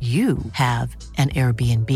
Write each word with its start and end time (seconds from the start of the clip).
you 0.00 0.36
have 0.52 0.94
an 1.16 1.30
Airbnb. 1.30 1.90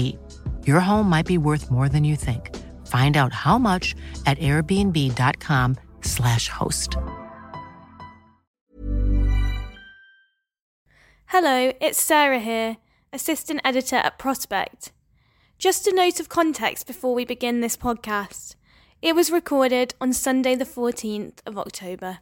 Your 0.66 0.80
home 0.80 1.10
might 1.10 1.26
be 1.26 1.36
worth 1.36 1.70
more 1.70 1.90
than 1.90 2.02
you 2.02 2.16
think. 2.16 2.56
Find 2.86 3.18
out 3.18 3.34
how 3.34 3.58
much 3.58 3.94
at 4.24 4.38
airbnb.com/slash 4.38 6.48
host. 6.48 6.96
Hello, 11.26 11.72
it's 11.80 12.02
Sarah 12.02 12.40
here, 12.40 12.78
assistant 13.12 13.60
editor 13.64 13.96
at 13.96 14.18
Prospect. 14.18 14.92
Just 15.58 15.86
a 15.86 15.94
note 15.94 16.18
of 16.20 16.30
context 16.30 16.86
before 16.86 17.14
we 17.14 17.26
begin 17.26 17.60
this 17.60 17.76
podcast. 17.76 18.56
It 19.02 19.14
was 19.14 19.30
recorded 19.30 19.94
on 20.00 20.12
Sunday, 20.12 20.56
the 20.56 20.64
14th 20.64 21.38
of 21.46 21.56
October. 21.58 22.18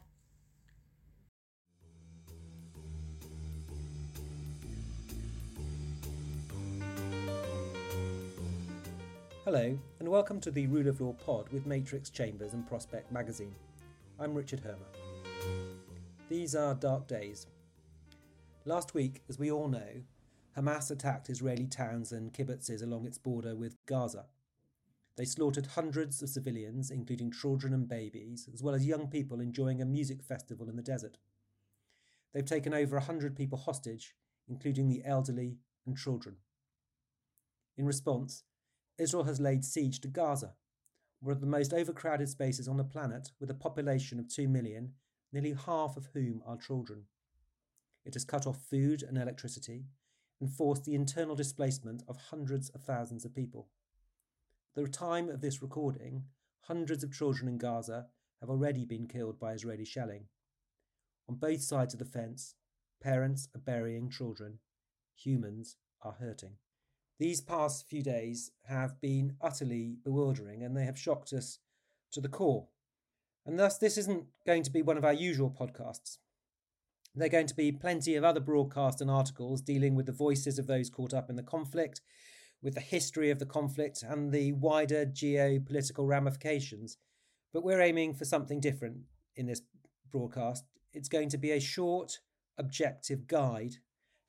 Hello, 9.51 9.75
and 9.99 10.07
welcome 10.07 10.39
to 10.41 10.51
the 10.51 10.67
Rule 10.67 10.87
of 10.87 11.01
Law 11.01 11.13
pod 11.13 11.49
with 11.49 11.65
Matrix 11.65 12.11
Chambers 12.11 12.53
and 12.53 12.67
Prospect 12.67 13.11
Magazine. 13.11 13.55
I'm 14.19 14.35
Richard 14.35 14.59
Hermer. 14.59 14.85
These 16.29 16.53
are 16.53 16.75
dark 16.75 17.07
days. 17.07 17.47
Last 18.65 18.93
week, 18.93 19.23
as 19.27 19.39
we 19.39 19.49
all 19.49 19.67
know, 19.67 20.03
Hamas 20.55 20.91
attacked 20.91 21.31
Israeli 21.31 21.65
towns 21.65 22.11
and 22.11 22.31
kibbutzes 22.31 22.83
along 22.83 23.07
its 23.07 23.17
border 23.17 23.55
with 23.55 23.75
Gaza. 23.87 24.25
They 25.15 25.25
slaughtered 25.25 25.65
hundreds 25.65 26.21
of 26.21 26.29
civilians, 26.29 26.91
including 26.91 27.31
children 27.31 27.73
and 27.73 27.87
babies, 27.87 28.47
as 28.53 28.61
well 28.61 28.75
as 28.75 28.85
young 28.85 29.07
people 29.07 29.39
enjoying 29.39 29.81
a 29.81 29.85
music 29.85 30.21
festival 30.21 30.69
in 30.69 30.75
the 30.75 30.83
desert. 30.83 31.17
They've 32.35 32.45
taken 32.45 32.75
over 32.75 32.97
a 32.97 33.01
hundred 33.01 33.35
people 33.35 33.57
hostage, 33.57 34.13
including 34.47 34.89
the 34.89 35.01
elderly 35.03 35.57
and 35.87 35.97
children. 35.97 36.35
In 37.79 37.87
response, 37.87 38.43
Israel 38.99 39.23
has 39.23 39.39
laid 39.39 39.63
siege 39.63 40.01
to 40.01 40.09
Gaza, 40.09 40.55
one 41.21 41.31
of 41.31 41.39
the 41.39 41.47
most 41.47 41.73
overcrowded 41.73 42.27
spaces 42.27 42.67
on 42.67 42.77
the 42.77 42.83
planet 42.83 43.31
with 43.39 43.49
a 43.49 43.55
population 43.55 44.19
of 44.19 44.27
2 44.27 44.47
million, 44.47 44.93
nearly 45.31 45.53
half 45.53 45.95
of 45.95 46.09
whom 46.13 46.41
are 46.45 46.57
children. 46.57 47.05
It 48.05 48.13
has 48.13 48.25
cut 48.25 48.45
off 48.45 48.65
food 48.69 49.01
and 49.01 49.17
electricity 49.17 49.85
and 50.41 50.51
forced 50.51 50.83
the 50.83 50.95
internal 50.95 51.35
displacement 51.35 52.03
of 52.07 52.17
hundreds 52.29 52.69
of 52.69 52.81
thousands 52.81 53.23
of 53.23 53.33
people. 53.33 53.69
At 54.75 54.83
the 54.83 54.89
time 54.89 55.29
of 55.29 55.41
this 55.41 55.61
recording, 55.61 56.25
hundreds 56.61 57.03
of 57.03 57.13
children 57.13 57.47
in 57.47 57.57
Gaza 57.57 58.07
have 58.41 58.49
already 58.49 58.85
been 58.85 59.07
killed 59.07 59.39
by 59.39 59.53
Israeli 59.53 59.85
shelling. 59.85 60.25
On 61.27 61.35
both 61.35 61.61
sides 61.61 61.93
of 61.93 61.99
the 61.99 62.05
fence, 62.05 62.55
parents 63.01 63.47
are 63.55 63.61
burying 63.61 64.09
children. 64.09 64.59
Humans 65.15 65.77
are 66.01 66.13
hurting. 66.19 66.55
These 67.19 67.41
past 67.41 67.85
few 67.89 68.01
days 68.01 68.51
have 68.69 69.01
been 69.01 69.35
utterly 69.41 69.97
bewildering 70.05 70.63
and 70.63 70.75
they 70.75 70.85
have 70.85 70.97
shocked 70.97 71.33
us 71.33 71.59
to 72.13 72.21
the 72.21 72.29
core. 72.29 72.67
And 73.45 73.59
thus, 73.59 73.77
this 73.77 73.97
isn't 73.97 74.25
going 74.45 74.63
to 74.63 74.71
be 74.71 74.81
one 74.81 74.97
of 74.97 75.03
our 75.03 75.13
usual 75.13 75.49
podcasts. 75.49 76.17
There 77.13 77.25
are 77.25 77.29
going 77.29 77.47
to 77.47 77.55
be 77.55 77.73
plenty 77.73 78.15
of 78.15 78.23
other 78.23 78.39
broadcasts 78.39 79.01
and 79.01 79.11
articles 79.11 79.61
dealing 79.61 79.95
with 79.95 80.05
the 80.05 80.13
voices 80.13 80.57
of 80.57 80.67
those 80.67 80.89
caught 80.89 81.13
up 81.13 81.29
in 81.29 81.35
the 81.35 81.43
conflict, 81.43 81.99
with 82.61 82.75
the 82.75 82.81
history 82.81 83.31
of 83.31 83.39
the 83.39 83.45
conflict, 83.45 84.01
and 84.01 84.31
the 84.31 84.53
wider 84.53 85.05
geopolitical 85.05 86.07
ramifications. 86.07 86.97
But 87.51 87.63
we're 87.63 87.81
aiming 87.81 88.13
for 88.13 88.25
something 88.25 88.61
different 88.61 88.99
in 89.35 89.47
this 89.47 89.61
broadcast. 90.09 90.63
It's 90.93 91.09
going 91.09 91.29
to 91.29 91.37
be 91.37 91.51
a 91.51 91.59
short, 91.59 92.19
objective 92.57 93.27
guide 93.27 93.75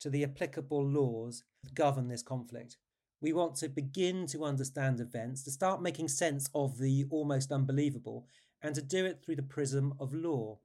to 0.01 0.09
the 0.09 0.23
applicable 0.23 0.83
laws 0.83 1.43
that 1.63 1.75
govern 1.75 2.07
this 2.07 2.23
conflict. 2.23 2.77
We 3.21 3.33
want 3.33 3.55
to 3.57 3.69
begin 3.69 4.25
to 4.27 4.43
understand 4.43 4.99
events, 4.99 5.43
to 5.43 5.51
start 5.51 5.79
making 5.79 6.07
sense 6.07 6.49
of 6.55 6.79
the 6.79 7.05
almost 7.11 7.51
unbelievable, 7.51 8.25
and 8.63 8.73
to 8.73 8.81
do 8.81 9.05
it 9.05 9.21
through 9.23 9.35
the 9.35 9.43
prism 9.43 9.93
of 9.99 10.11
law. 10.11 10.57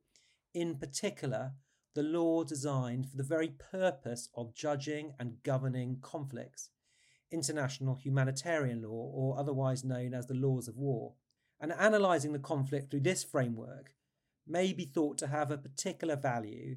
In 0.55 0.77
particular, 0.77 1.53
the 1.95 2.03
law 2.03 2.45
designed 2.45 3.11
for 3.11 3.19
the 3.19 3.23
very 3.23 3.49
purpose 3.49 4.31
of 4.35 4.55
judging 4.55 5.13
and 5.21 5.43
governing 5.43 5.99
conflicts, 6.01 6.71
international 7.31 7.95
humanitarian 7.95 8.81
law, 8.81 9.11
or 9.13 9.39
otherwise 9.39 9.85
known 9.85 10.15
as 10.15 10.27
the 10.27 10.35
laws 10.35 10.67
of 10.67 10.79
war. 10.79 11.13
And 11.61 11.75
analysing 11.79 12.33
the 12.33 12.39
conflict 12.39 12.91
through 12.91 13.01
this 13.01 13.23
framework 13.23 13.93
may 14.47 14.73
be 14.73 14.87
thought 14.87 15.19
to 15.19 15.27
have 15.27 15.51
a 15.51 15.59
particular 15.59 16.17
value 16.17 16.77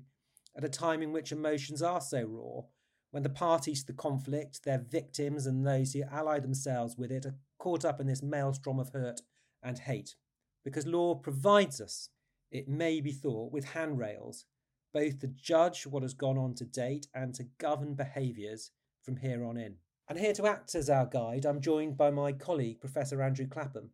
at 0.57 0.66
a 0.66 0.69
time 0.69 1.01
in 1.01 1.13
which 1.13 1.31
emotions 1.31 1.81
are 1.81 2.01
so 2.01 2.23
raw 2.23 2.63
when 3.12 3.24
the 3.24 3.30
parties 3.30 3.81
to 3.81 3.88
the 3.88 3.94
conflict, 3.94 4.64
their 4.64 4.78
victims, 4.78 5.46
and 5.46 5.66
those 5.66 5.94
who 5.94 6.03
ally 6.12 6.40
themselves 6.40 6.96
with 6.97 7.12
it 7.12 7.25
are 7.25 7.36
caught 7.58 7.84
up 7.84 8.00
in 8.00 8.08
this 8.08 8.22
maelstrom 8.22 8.80
of 8.80 8.90
hurt 8.90 9.22
and 9.64 9.80
hate. 9.80 10.16
Because 10.64 10.86
law 10.86 11.16
provides 11.16 11.81
us, 11.81 12.09
it 12.52 12.68
may 12.68 13.02
be 13.02 13.12
thought, 13.12 13.52
with 13.52 13.74
handrails, 13.74 14.46
both 14.94 15.19
to 15.19 15.28
judge 15.28 15.86
what 15.86 16.03
has 16.03 16.14
gone 16.14 16.38
on 16.38 16.53
to 16.56 16.66
date 16.66 17.08
and 17.14 17.34
to 17.36 17.48
govern 17.58 17.96
behaviours 17.96 18.72
from 19.03 19.18
here 19.18 19.44
on 19.44 19.58
in. 19.58 19.75
And 20.08 20.18
here 20.18 20.34
to 20.34 20.48
act 20.48 20.74
as 20.75 20.90
our 20.90 21.06
guide, 21.06 21.46
I'm 21.46 21.62
joined 21.62 21.98
by 21.98 22.09
my 22.09 22.31
colleague, 22.31 22.80
Professor 22.80 23.22
Andrew 23.22 23.48
Clapham. 23.48 23.92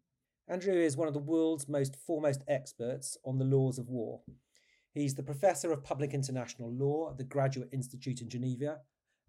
Andrew 0.48 0.75
is 0.75 0.96
one 0.96 1.08
of 1.08 1.14
the 1.14 1.20
world's 1.20 1.68
most 1.68 1.96
foremost 1.96 2.44
experts 2.48 3.18
on 3.25 3.38
the 3.38 3.46
laws 3.46 3.78
of 3.78 3.90
war. 3.90 4.22
He's 4.94 5.16
the 5.16 5.24
Professor 5.24 5.74
of 5.74 5.84
Public 5.84 6.14
International 6.14 6.72
Law 6.72 7.09
at 7.12 7.18
the 7.18 7.24
Graduate 7.25 7.70
Institute 7.74 8.22
in 8.22 8.30
Geneva 8.30 8.80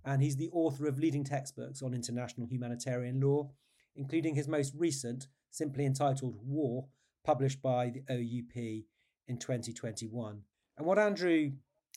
and 0.06 0.22
he's 0.22 0.36
the 0.36 0.50
author 0.52 0.86
of 0.86 1.00
leading 1.00 1.24
textbooks 1.24 1.82
on 1.82 1.92
international 1.92 2.46
humanitarian 2.46 3.20
law, 3.20 3.50
including 3.96 4.36
his 4.36 4.46
most 4.46 4.72
recent, 4.76 5.26
simply 5.50 5.84
entitled 5.84 6.38
War, 6.44 6.86
published 7.24 7.60
by 7.60 7.90
the 7.90 8.02
OUP 8.08 8.84
in 9.26 9.36
2021. 9.36 10.42
And 10.78 10.86
what 10.86 10.98
Andrew 10.98 11.50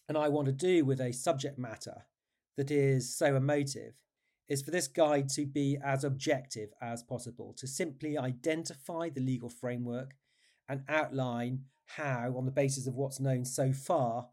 and 0.07 0.17
I 0.17 0.27
want 0.27 0.47
to 0.47 0.51
do 0.51 0.83
with 0.83 0.99
a 0.99 1.13
subject 1.13 1.59
matter 1.59 2.05
that 2.57 2.71
is 2.71 3.15
so 3.15 3.35
emotive 3.35 3.93
is 4.47 4.63
for 4.63 4.71
this 4.71 4.87
guide 4.87 5.29
to 5.29 5.45
be 5.45 5.77
as 5.85 6.03
objective 6.03 6.71
as 6.81 7.03
possible, 7.03 7.53
to 7.57 7.67
simply 7.67 8.17
identify 8.17 9.09
the 9.09 9.21
legal 9.21 9.49
framework 9.49 10.15
and 10.67 10.81
outline 10.89 11.65
how, 11.85 12.33
on 12.35 12.45
the 12.45 12.51
basis 12.51 12.87
of 12.87 12.95
what's 12.95 13.19
known 13.19 13.45
so 13.45 13.71
far, 13.71 14.29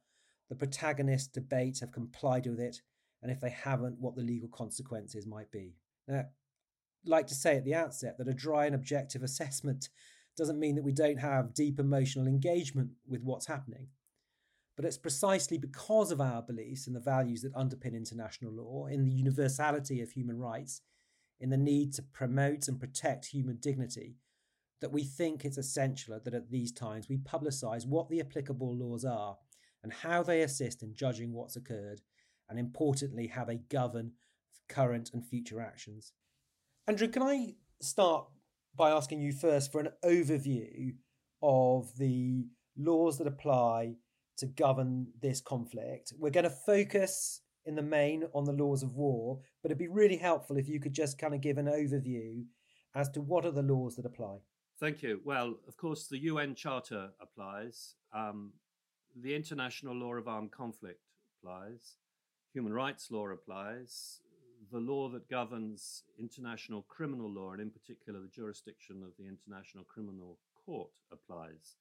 the 0.49 0.55
protagonist 0.55 1.35
debate 1.35 1.81
have 1.81 1.93
complied 1.93 2.47
with 2.47 2.61
it 2.61 2.81
and 3.23 3.31
if 3.31 3.41
they 3.41 3.51
haven't, 3.51 3.99
what 3.99 4.15
the 4.15 4.23
legal 4.23 4.49
consequences 4.49 5.27
might 5.27 5.51
be. 5.51 5.75
Now, 6.07 6.25
I'd 7.05 7.09
like 7.09 7.27
to 7.29 7.35
say 7.35 7.57
at 7.57 7.65
the 7.65 7.75
outset 7.75 8.19
that 8.19 8.29
a 8.29 8.35
dry 8.35 8.67
and 8.67 8.75
objective 8.75 9.23
assessment 9.25 9.89
doesn't 10.37 10.61
mean 10.61 10.75
that 10.77 10.85
we 10.85 10.93
don't 10.93 11.19
have 11.19 11.55
deep 11.55 11.81
emotional 11.81 12.27
engagement 12.27 12.91
with 13.07 13.23
what's 13.23 13.47
happening. 13.47 13.89
But 14.77 14.85
it's 14.85 14.99
precisely 14.99 15.57
because 15.57 16.11
of 16.11 16.21
our 16.21 16.43
beliefs 16.43 16.87
and 16.87 16.95
the 16.95 17.01
values 17.01 17.41
that 17.43 17.55
underpin 17.55 17.95
international 17.95 18.53
law, 18.53 18.87
in 18.87 19.05
the 19.05 19.11
universality 19.11 20.03
of 20.03 20.11
human 20.11 20.39
rights, 20.39 20.83
in 21.41 21.49
the 21.49 21.57
need 21.57 21.95
to 21.95 22.03
promote 22.03 22.69
and 22.69 22.79
protect 22.79 23.27
human 23.27 23.57
dignity, 23.57 24.17
that 24.81 24.93
we 24.93 25.05
think 25.05 25.45
it's 25.45 25.57
essential 25.57 26.21
that 26.23 26.35
at 26.35 26.51
these 26.51 26.73
times 26.73 27.09
we 27.09 27.17
publicise 27.17 27.87
what 27.87 28.11
the 28.11 28.21
applicable 28.21 28.77
laws 28.77 29.05
are 29.05 29.39
and 29.83 29.93
how 29.93 30.23
they 30.23 30.43
assist 30.43 30.83
in 30.83 30.95
judging 30.95 31.33
what's 31.33 31.57
occurred 31.57 32.03
and 32.49 32.59
importantly, 32.59 33.27
how 33.27 33.45
they 33.45 33.57
govern 33.69 34.13
current 34.69 35.11
and 35.13 35.27
future 35.27 35.61
actions. 35.61 36.13
Andrew, 36.89 37.09
can 37.09 37.23
I 37.23 37.55
start 37.81 38.27
by 38.75 38.91
asking 38.91 39.21
you 39.21 39.33
first 39.33 39.73
for 39.73 39.81
an 39.81 39.89
overview 40.05 40.95
of 41.43 41.97
the 41.99 42.47
laws 42.77 43.19
that 43.19 43.27
apply 43.27 43.97
to 44.39 44.47
govern 44.47 45.09
this 45.21 45.41
conflict? 45.41 46.13
We're 46.19 46.31
going 46.31 46.45
to 46.45 46.51
focus 46.51 47.41
in 47.65 47.75
the 47.75 47.83
main 47.83 48.25
on 48.35 48.45
the 48.45 48.53
laws 48.53 48.83
of 48.83 48.95
war, 48.95 49.41
but 49.63 49.71
it'd 49.71 49.79
be 49.79 49.89
really 49.89 50.17
helpful 50.17 50.57
if 50.57 50.69
you 50.69 50.79
could 50.81 50.93
just 50.93 51.19
kind 51.19 51.35
of 51.35 51.41
give 51.41 51.59
an 51.59 51.67
overview 51.67 52.45
as 52.95 53.09
to 53.11 53.21
what 53.21 53.45
are 53.45 53.51
the 53.51 53.63
laws 53.63 53.97
that 53.97 54.07
apply. 54.07 54.39
Thank 54.79 55.03
you. 55.03 55.21
Well, 55.25 55.57
of 55.67 55.77
course, 55.77 56.07
the 56.07 56.19
UN 56.19 56.55
Charter 56.55 57.11
applies. 57.21 57.95
Um, 58.15 58.53
the 59.21 59.35
international 59.35 59.95
law 59.95 60.15
of 60.15 60.29
armed 60.29 60.53
conflict 60.53 61.01
applies. 61.43 61.97
Human 62.57 62.73
rights 62.73 63.11
law 63.11 63.29
applies. 63.29 64.23
The 64.73 64.79
law 64.79 65.11
that 65.11 65.29
governs 65.29 66.05
international 66.19 66.87
criminal 66.89 67.31
law, 67.31 67.53
and 67.53 67.61
in 67.61 67.69
particular 67.69 68.19
the 68.19 68.29
jurisdiction 68.29 69.03
of 69.03 69.11
the 69.19 69.29
International 69.29 69.85
Criminal 69.85 70.39
Court, 70.65 70.89
applies. 71.13 71.77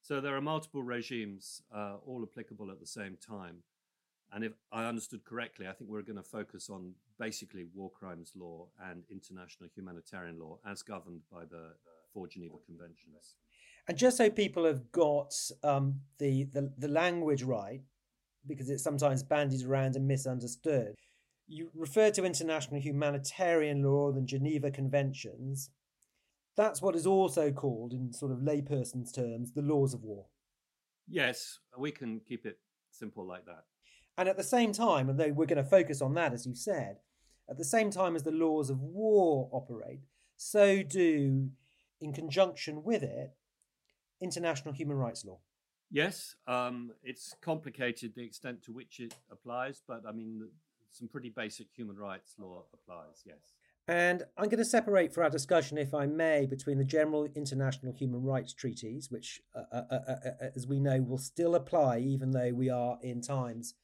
So 0.00 0.22
there 0.22 0.34
are 0.34 0.40
multiple 0.40 0.82
regimes, 0.82 1.60
uh, 1.70 1.96
all 2.06 2.22
applicable 2.22 2.70
at 2.70 2.80
the 2.80 2.86
same 2.86 3.18
time. 3.18 3.56
And 4.32 4.44
if 4.44 4.52
I 4.72 4.86
understood 4.86 5.26
correctly, 5.26 5.68
I 5.68 5.72
think 5.72 5.90
we're 5.90 6.00
going 6.00 6.16
to 6.16 6.22
focus 6.22 6.70
on 6.70 6.94
basically 7.18 7.66
war 7.74 7.90
crimes 7.90 8.32
law 8.34 8.68
and 8.90 9.02
international 9.10 9.68
humanitarian 9.76 10.40
law 10.40 10.58
as 10.66 10.80
governed 10.80 11.20
by 11.30 11.44
the 11.44 11.74
four 12.14 12.28
Geneva 12.28 12.56
Conventions. 12.64 13.34
And 13.86 13.98
just 13.98 14.16
so 14.16 14.30
people 14.30 14.64
have 14.64 14.90
got 14.90 15.34
um, 15.62 16.00
the, 16.18 16.44
the, 16.44 16.72
the 16.78 16.88
language 16.88 17.42
right, 17.42 17.82
because 18.48 18.70
it's 18.70 18.82
sometimes 18.82 19.22
bandied 19.22 19.64
around 19.64 19.94
and 19.96 20.08
misunderstood, 20.08 20.94
you 21.46 21.70
refer 21.74 22.10
to 22.10 22.24
international 22.24 22.80
humanitarian 22.80 23.82
law 23.82 24.10
and 24.10 24.26
Geneva 24.26 24.70
Conventions. 24.70 25.70
That's 26.56 26.82
what 26.82 26.96
is 26.96 27.06
also 27.06 27.52
called, 27.52 27.92
in 27.92 28.12
sort 28.12 28.32
of 28.32 28.38
layperson's 28.38 29.12
terms, 29.12 29.52
the 29.52 29.62
laws 29.62 29.94
of 29.94 30.02
war. 30.02 30.26
Yes, 31.08 31.60
we 31.78 31.92
can 31.92 32.20
keep 32.26 32.44
it 32.44 32.58
simple 32.90 33.26
like 33.26 33.46
that. 33.46 33.64
And 34.18 34.28
at 34.28 34.36
the 34.36 34.42
same 34.42 34.72
time, 34.72 35.08
although 35.08 35.32
we're 35.32 35.46
going 35.46 35.62
to 35.62 35.70
focus 35.70 36.02
on 36.02 36.14
that, 36.14 36.32
as 36.32 36.46
you 36.46 36.54
said, 36.54 36.96
at 37.48 37.56
the 37.56 37.64
same 37.64 37.90
time 37.90 38.16
as 38.16 38.24
the 38.24 38.32
laws 38.32 38.68
of 38.68 38.80
war 38.80 39.48
operate, 39.52 40.00
so 40.36 40.82
do, 40.82 41.48
in 42.00 42.12
conjunction 42.12 42.82
with 42.82 43.02
it, 43.02 43.30
international 44.20 44.74
human 44.74 44.96
rights 44.96 45.24
law. 45.24 45.38
Yes, 45.90 46.36
um, 46.46 46.90
it's 47.02 47.34
complicated 47.40 48.12
the 48.14 48.24
extent 48.24 48.62
to 48.64 48.72
which 48.72 49.00
it 49.00 49.14
applies, 49.30 49.82
but 49.86 50.02
I 50.06 50.12
mean, 50.12 50.48
some 50.90 51.08
pretty 51.08 51.30
basic 51.30 51.68
human 51.74 51.96
rights 51.96 52.34
law 52.38 52.64
applies, 52.74 53.22
yes. 53.24 53.54
And 53.86 54.22
I'm 54.36 54.50
going 54.50 54.58
to 54.58 54.66
separate 54.66 55.14
for 55.14 55.24
our 55.24 55.30
discussion, 55.30 55.78
if 55.78 55.94
I 55.94 56.04
may, 56.04 56.44
between 56.44 56.76
the 56.76 56.84
general 56.84 57.24
international 57.34 57.94
human 57.94 58.22
rights 58.22 58.52
treaties, 58.52 59.10
which, 59.10 59.40
uh, 59.54 59.62
uh, 59.72 59.82
uh, 59.90 59.94
uh, 59.94 60.12
uh 60.12 60.50
as 60.54 60.66
we 60.66 60.78
know, 60.78 61.00
will 61.00 61.16
still 61.16 61.54
apply 61.54 62.00
even 62.00 62.32
though 62.32 62.52
we 62.52 62.68
are 62.68 62.98
in 63.02 63.22
times 63.22 63.74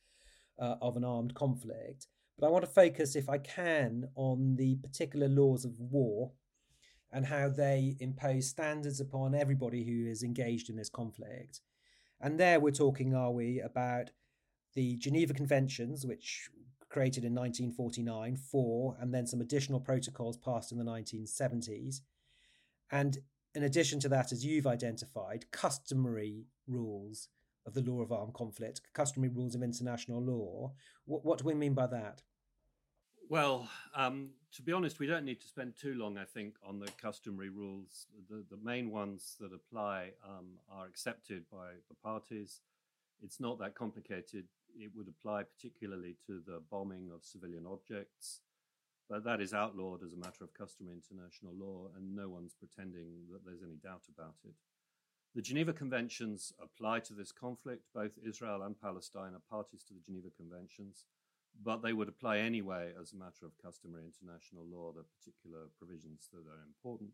uh, 0.58 0.74
of 0.82 0.98
an 0.98 1.04
armed 1.04 1.34
conflict. 1.34 2.06
But 2.38 2.46
I 2.46 2.50
want 2.50 2.66
to 2.66 2.70
focus, 2.70 3.16
if 3.16 3.30
I 3.30 3.38
can, 3.38 4.08
on 4.14 4.56
the 4.56 4.76
particular 4.76 5.28
laws 5.28 5.64
of 5.64 5.80
war 5.80 6.32
and 7.10 7.24
how 7.24 7.48
they 7.48 7.96
impose 7.98 8.50
standards 8.50 9.00
upon 9.00 9.34
everybody 9.34 9.84
who 9.84 10.10
is 10.10 10.22
engaged 10.22 10.68
in 10.68 10.76
this 10.76 10.90
conflict. 10.90 11.60
And 12.24 12.40
there 12.40 12.58
we're 12.58 12.70
talking, 12.70 13.14
are 13.14 13.30
we, 13.30 13.60
about 13.60 14.08
the 14.74 14.96
Geneva 14.96 15.34
Conventions, 15.34 16.06
which 16.06 16.48
created 16.88 17.22
in 17.22 17.34
1949, 17.34 18.36
four, 18.36 18.96
and 18.98 19.12
then 19.12 19.26
some 19.26 19.42
additional 19.42 19.78
protocols 19.78 20.38
passed 20.38 20.72
in 20.72 20.78
the 20.78 20.84
1970s. 20.84 22.00
And 22.90 23.18
in 23.54 23.64
addition 23.64 24.00
to 24.00 24.08
that, 24.08 24.32
as 24.32 24.42
you've 24.42 24.66
identified, 24.66 25.50
customary 25.50 26.46
rules 26.66 27.28
of 27.66 27.74
the 27.74 27.82
law 27.82 28.00
of 28.00 28.10
armed 28.10 28.32
conflict, 28.32 28.80
customary 28.94 29.28
rules 29.28 29.54
of 29.54 29.62
international 29.62 30.22
law. 30.22 30.72
What, 31.04 31.26
what 31.26 31.38
do 31.40 31.44
we 31.44 31.54
mean 31.54 31.74
by 31.74 31.88
that? 31.88 32.22
Well, 33.30 33.68
um, 33.94 34.30
to 34.52 34.62
be 34.62 34.72
honest, 34.72 34.98
we 34.98 35.06
don't 35.06 35.24
need 35.24 35.40
to 35.40 35.46
spend 35.46 35.74
too 35.80 35.94
long, 35.94 36.18
I 36.18 36.24
think, 36.24 36.56
on 36.66 36.78
the 36.78 36.90
customary 37.00 37.48
rules. 37.48 38.06
The, 38.28 38.44
the 38.50 38.62
main 38.62 38.90
ones 38.90 39.36
that 39.40 39.52
apply 39.52 40.10
um, 40.22 40.58
are 40.70 40.86
accepted 40.86 41.44
by 41.50 41.68
the 41.88 41.94
parties. 42.02 42.60
It's 43.22 43.40
not 43.40 43.58
that 43.60 43.74
complicated 43.74 44.44
it 44.78 44.90
would 44.94 45.08
apply 45.08 45.44
particularly 45.44 46.16
to 46.26 46.42
the 46.46 46.60
bombing 46.70 47.10
of 47.14 47.24
civilian 47.24 47.64
objects, 47.66 48.40
but 49.08 49.24
that 49.24 49.40
is 49.40 49.54
outlawed 49.54 50.02
as 50.02 50.12
a 50.12 50.16
matter 50.18 50.44
of 50.44 50.54
customary 50.54 50.96
international 50.96 51.54
law, 51.54 51.88
and 51.96 52.14
no 52.14 52.28
one's 52.28 52.54
pretending 52.54 53.06
that 53.32 53.44
there's 53.44 53.62
any 53.62 53.76
doubt 53.76 54.02
about 54.14 54.34
it. 54.44 54.54
The 55.34 55.42
Geneva 55.42 55.72
Conventions 55.72 56.52
apply 56.62 57.00
to 57.00 57.14
this 57.14 57.32
conflict. 57.32 57.84
Both 57.94 58.18
Israel 58.24 58.62
and 58.62 58.80
Palestine 58.80 59.34
are 59.34 59.50
parties 59.50 59.82
to 59.84 59.94
the 59.94 60.00
Geneva 60.04 60.28
Conventions, 60.36 61.04
but 61.62 61.82
they 61.82 61.92
would 61.92 62.08
apply 62.08 62.38
anyway 62.38 62.92
as 63.00 63.12
a 63.12 63.16
matter 63.16 63.46
of 63.46 63.58
customary 63.62 64.04
international 64.04 64.64
law, 64.66 64.92
the 64.92 65.04
particular 65.18 65.66
provisions 65.78 66.28
that 66.32 66.40
are 66.40 66.64
important. 66.66 67.10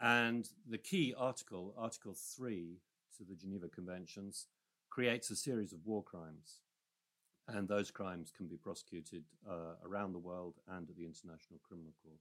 And 0.00 0.48
the 0.68 0.78
key 0.78 1.14
article, 1.16 1.74
Article 1.78 2.14
3 2.14 2.78
to 3.16 3.24
the 3.24 3.36
Geneva 3.36 3.68
Conventions, 3.68 4.46
creates 4.90 5.30
a 5.30 5.36
series 5.36 5.72
of 5.72 5.84
war 5.84 6.02
crimes. 6.02 6.60
And 7.46 7.68
those 7.68 7.90
crimes 7.90 8.32
can 8.34 8.46
be 8.46 8.56
prosecuted 8.56 9.24
uh, 9.48 9.74
around 9.84 10.12
the 10.12 10.18
world 10.18 10.54
and 10.68 10.88
at 10.88 10.96
the 10.96 11.04
International 11.04 11.60
Criminal 11.66 11.92
Court. 12.02 12.18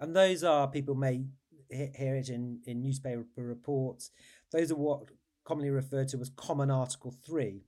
And 0.00 0.16
those 0.16 0.42
are, 0.42 0.68
people 0.68 0.94
may 0.94 1.24
hear 1.70 2.16
it 2.16 2.28
in, 2.28 2.60
in 2.66 2.82
newspaper 2.82 3.24
reports, 3.36 4.10
those 4.50 4.70
are 4.70 4.76
what 4.76 5.04
commonly 5.44 5.70
referred 5.70 6.08
to 6.08 6.20
as 6.20 6.30
Common 6.30 6.70
Article 6.70 7.14
3 7.24 7.62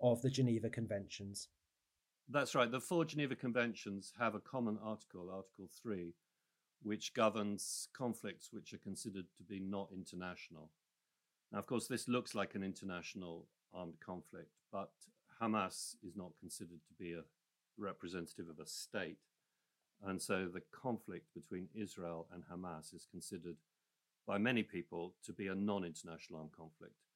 of 0.00 0.22
the 0.22 0.30
Geneva 0.30 0.70
Conventions. 0.70 1.48
That's 2.30 2.54
right. 2.54 2.70
The 2.70 2.80
four 2.80 3.06
Geneva 3.06 3.34
Conventions 3.34 4.12
have 4.18 4.34
a 4.34 4.40
common 4.40 4.78
article, 4.84 5.30
Article 5.32 5.70
3, 5.82 6.12
which 6.82 7.14
governs 7.14 7.88
conflicts 7.96 8.52
which 8.52 8.74
are 8.74 8.78
considered 8.78 9.24
to 9.38 9.42
be 9.42 9.58
not 9.58 9.88
international. 9.94 10.68
Now, 11.50 11.60
of 11.60 11.66
course, 11.66 11.86
this 11.86 12.06
looks 12.06 12.34
like 12.34 12.54
an 12.54 12.62
international 12.62 13.46
armed 13.72 13.98
conflict, 14.04 14.52
but 14.70 14.90
Hamas 15.40 15.94
is 16.06 16.16
not 16.16 16.32
considered 16.38 16.80
to 16.86 16.94
be 16.98 17.14
a 17.14 17.24
representative 17.78 18.50
of 18.50 18.58
a 18.58 18.66
state. 18.66 19.20
And 20.04 20.20
so 20.20 20.48
the 20.52 20.62
conflict 20.70 21.28
between 21.34 21.68
Israel 21.74 22.28
and 22.32 22.44
Hamas 22.44 22.94
is 22.94 23.06
considered 23.10 23.56
by 24.26 24.36
many 24.36 24.62
people 24.62 25.14
to 25.24 25.32
be 25.32 25.46
a 25.46 25.54
non 25.54 25.82
international 25.82 26.40
armed 26.40 26.52
conflict. 26.52 27.07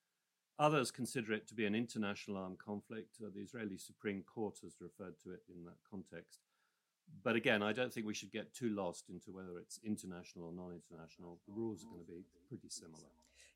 Others 0.63 0.93
consider 0.93 1.33
it 1.33 1.49
to 1.49 1.55
be 1.55 1.67
an 1.67 1.75
international 1.75 2.37
armed 2.37 2.59
conflict. 2.59 3.17
Uh, 3.21 3.29
the 3.35 3.41
Israeli 3.41 3.77
Supreme 3.77 4.23
Court 4.23 4.59
has 4.63 4.77
referred 4.81 5.19
to 5.25 5.33
it 5.33 5.43
in 5.53 5.65
that 5.65 5.79
context 5.91 6.39
but 7.25 7.37
again, 7.37 7.63
I 7.63 7.73
don't 7.73 7.93
think 7.93 8.07
we 8.07 8.15
should 8.15 8.33
get 8.33 8.53
too 8.55 8.71
lost 8.71 9.09
into 9.09 9.31
whether 9.31 9.59
it's 9.59 9.79
international 9.85 10.47
or 10.47 10.53
non 10.53 10.73
international. 10.73 11.39
The 11.47 11.53
rules 11.53 11.85
are 11.85 11.89
going 11.89 12.05
to 12.05 12.11
be 12.13 12.25
pretty 12.49 12.69
similar. 12.69 13.05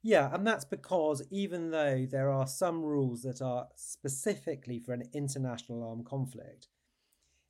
Yeah, 0.02 0.32
and 0.32 0.46
that's 0.46 0.64
because 0.64 1.22
even 1.30 1.70
though 1.70 2.06
there 2.08 2.30
are 2.30 2.46
some 2.46 2.82
rules 2.82 3.22
that 3.22 3.42
are 3.42 3.68
specifically 3.74 4.78
for 4.78 4.92
an 4.92 5.08
international 5.12 5.82
armed 5.82 6.06
conflict, 6.06 6.68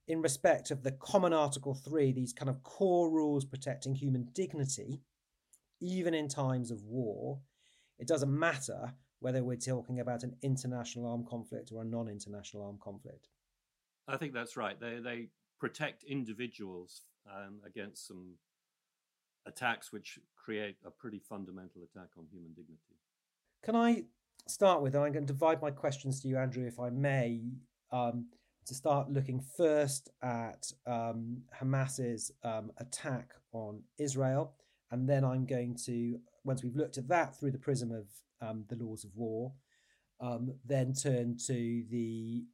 in 0.09 0.23
respect 0.23 0.71
of 0.71 0.83
the 0.83 0.93
common 0.93 1.35
Article 1.35 1.75
3, 1.75 2.13
these 2.13 2.33
kind 2.33 2.49
of 2.49 2.63
core 2.63 3.11
rules 3.11 3.45
protecting 3.45 3.95
human 3.95 4.29
dignity, 4.33 5.03
even 5.81 6.15
in 6.15 6.29
times 6.29 6.71
of 6.71 6.85
war, 6.85 7.41
it 7.99 8.09
doesn't 8.09 8.39
matter 8.39 8.95
whether 9.21 9.43
we're 9.43 9.57
talking 9.57 10.01
about 10.01 10.23
an 10.23 10.37
international 10.43 11.11
armed 11.11 11.27
conflict 11.27 11.73
or 11.73 11.83
a 11.83 11.85
non 11.85 12.09
international 12.09 12.65
armed 12.65 12.81
conflict. 12.81 13.29
I 14.09 14.17
think 14.17 14.33
that's 14.33 14.57
right. 14.57 14.79
They, 14.79 14.99
they 15.03 15.29
protect 15.59 16.05
individuals 16.05 17.03
um, 17.27 17.61
against 17.67 18.07
some 18.07 18.35
attacks 19.47 19.93
which 19.93 20.19
create 20.37 20.77
a 20.85 20.91
pretty 20.91 21.19
fundamental 21.19 21.83
attack 21.83 22.11
on 22.19 22.27
human 22.31 22.51
dignity. 22.51 22.97
Can 23.65 23.75
I 23.75 24.05
start 24.47 24.83
with, 24.83 24.95
and 24.95 25.05
I'm 25.05 25.13
going 25.13 25.27
to 25.27 25.33
divide 25.33 25.61
my 25.63 25.71
questions 25.71 26.21
to 26.21 26.29
you, 26.29 26.37
Andrew, 26.37 26.67
if 26.67 26.79
I 26.79 26.91
may, 26.91 27.43
um, 27.93 28.27
to 28.67 28.75
start 28.75 29.11
looking 29.11 29.41
first 29.57 30.11
at 30.23 30.71
um, 30.87 31.43
Hamas's 31.59 32.33
um, 32.43 32.71
attack 32.79 33.31
on 33.53 33.83
Israel. 33.99 34.55
And 34.91 35.09
then 35.09 35.25
I'm 35.25 35.47
going 35.47 35.77
to, 35.87 36.19
once 36.45 36.63
we've 36.63 36.77
looked 36.77 36.99
at 36.99 37.09
that 37.09 37.39
through 37.39 37.53
the 37.53 37.59
prism 37.59 37.93
of 37.93 38.07
um, 38.41 38.65
the 38.69 38.77
laws 38.77 39.05
of 39.05 39.15
war, 39.15 39.53
um, 40.21 40.55
then 40.65 40.93
turn 40.93 41.37
to 41.47 41.85
the 41.91 42.45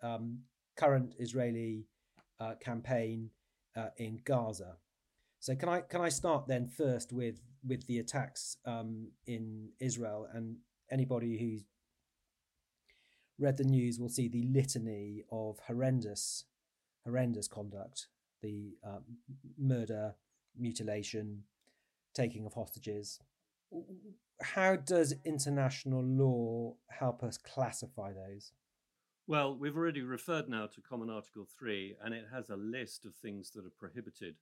current 0.77 1.15
Israeli 1.19 1.87
uh, 2.41 2.55
campaign 2.61 3.31
uh, 3.77 3.89
in 3.97 4.21
Gaza. 4.25 4.77
So 5.39 5.55
can 5.55 5.69
I 5.69 5.81
can 5.81 6.01
I 6.01 6.09
start 6.09 6.47
then 6.47 6.67
first 6.69 7.12
with 7.12 7.41
with 7.67 7.87
the 7.87 7.99
attacks 7.99 8.57
um, 8.65 9.09
in 9.27 9.71
Israel 9.81 10.27
and 10.33 10.57
anybody 10.91 11.39
who's 11.39 11.65
read 13.39 13.57
the 13.57 13.65
news 13.65 13.99
will 13.99 14.09
see 14.09 14.29
the 14.29 14.45
litany 14.53 15.25
of 15.31 15.59
horrendous 15.67 16.45
horrendous 17.05 17.49
conduct, 17.49 18.07
the 18.43 18.77
uh, 18.87 19.01
murder, 19.59 20.15
mutilation, 20.57 21.43
taking 22.15 22.47
of 22.47 22.55
hostages. 22.55 23.19
How 24.42 24.76
does 24.76 25.14
international 25.25 26.02
law 26.02 26.75
help 26.88 27.22
us 27.22 27.38
classify 27.38 28.12
those? 28.12 28.52
Well, 29.28 29.56
we've 29.56 29.76
already 29.76 30.02
referred 30.02 30.49
now 30.49 30.66
to 30.66 30.80
Common 30.80 31.08
Article 31.08 31.46
3, 31.58 31.96
and 32.04 32.12
it 32.12 32.26
has 32.32 32.50
a 32.50 32.56
list 32.56 33.06
of 33.06 33.14
things 33.14 33.50
that 33.52 33.64
are 33.64 33.78
prohibited 33.78 34.34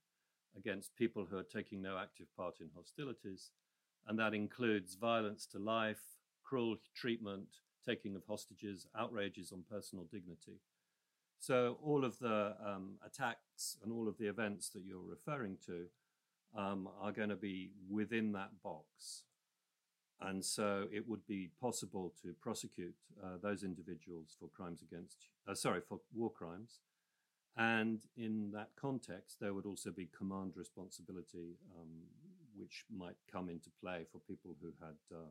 against 0.57 0.95
people 0.95 1.27
who 1.29 1.37
are 1.37 1.43
taking 1.43 1.81
no 1.81 1.97
active 1.97 2.25
part 2.35 2.55
in 2.61 2.69
hostilities. 2.75 3.51
And 4.07 4.17
that 4.17 4.33
includes 4.33 4.95
violence 4.95 5.45
to 5.47 5.59
life, 5.59 6.01
cruel 6.43 6.77
treatment, 6.95 7.47
taking 7.85 8.15
of 8.15 8.23
hostages, 8.27 8.87
outrages 8.97 9.51
on 9.51 9.63
personal 9.69 10.05
dignity. 10.11 10.59
So, 11.39 11.77
all 11.83 12.03
of 12.03 12.17
the 12.19 12.55
um, 12.63 12.95
attacks 13.05 13.77
and 13.83 13.91
all 13.91 14.07
of 14.07 14.17
the 14.17 14.27
events 14.27 14.69
that 14.69 14.83
you're 14.83 14.99
referring 14.99 15.57
to 15.67 15.85
um, 16.57 16.89
are 16.99 17.11
going 17.11 17.29
to 17.29 17.35
be 17.35 17.71
within 17.89 18.31
that 18.33 18.49
box. 18.63 19.23
And 20.21 20.43
so 20.43 20.87
it 20.91 21.07
would 21.07 21.25
be 21.27 21.49
possible 21.59 22.13
to 22.21 22.33
prosecute 22.41 22.93
uh, 23.23 23.37
those 23.41 23.63
individuals 23.63 24.35
for 24.39 24.49
crimes 24.49 24.81
against, 24.81 25.27
uh, 25.47 25.55
sorry, 25.55 25.81
for 25.81 25.99
war 26.13 26.29
crimes. 26.31 26.79
And 27.57 28.01
in 28.15 28.51
that 28.53 28.69
context, 28.79 29.37
there 29.39 29.53
would 29.53 29.65
also 29.65 29.91
be 29.91 30.09
command 30.17 30.53
responsibility, 30.55 31.57
um, 31.77 31.87
which 32.55 32.85
might 32.95 33.17
come 33.31 33.49
into 33.49 33.69
play 33.81 34.05
for 34.11 34.19
people 34.19 34.55
who 34.61 34.71
had 34.79 34.95
uh, 35.11 35.29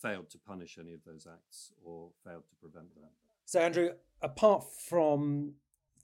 failed 0.00 0.30
to 0.30 0.38
punish 0.38 0.78
any 0.78 0.92
of 0.92 1.00
those 1.04 1.26
acts 1.30 1.72
or 1.84 2.08
failed 2.24 2.44
to 2.48 2.56
prevent 2.56 2.94
them. 2.94 3.10
So, 3.44 3.60
Andrew, 3.60 3.90
apart 4.22 4.64
from 4.88 5.52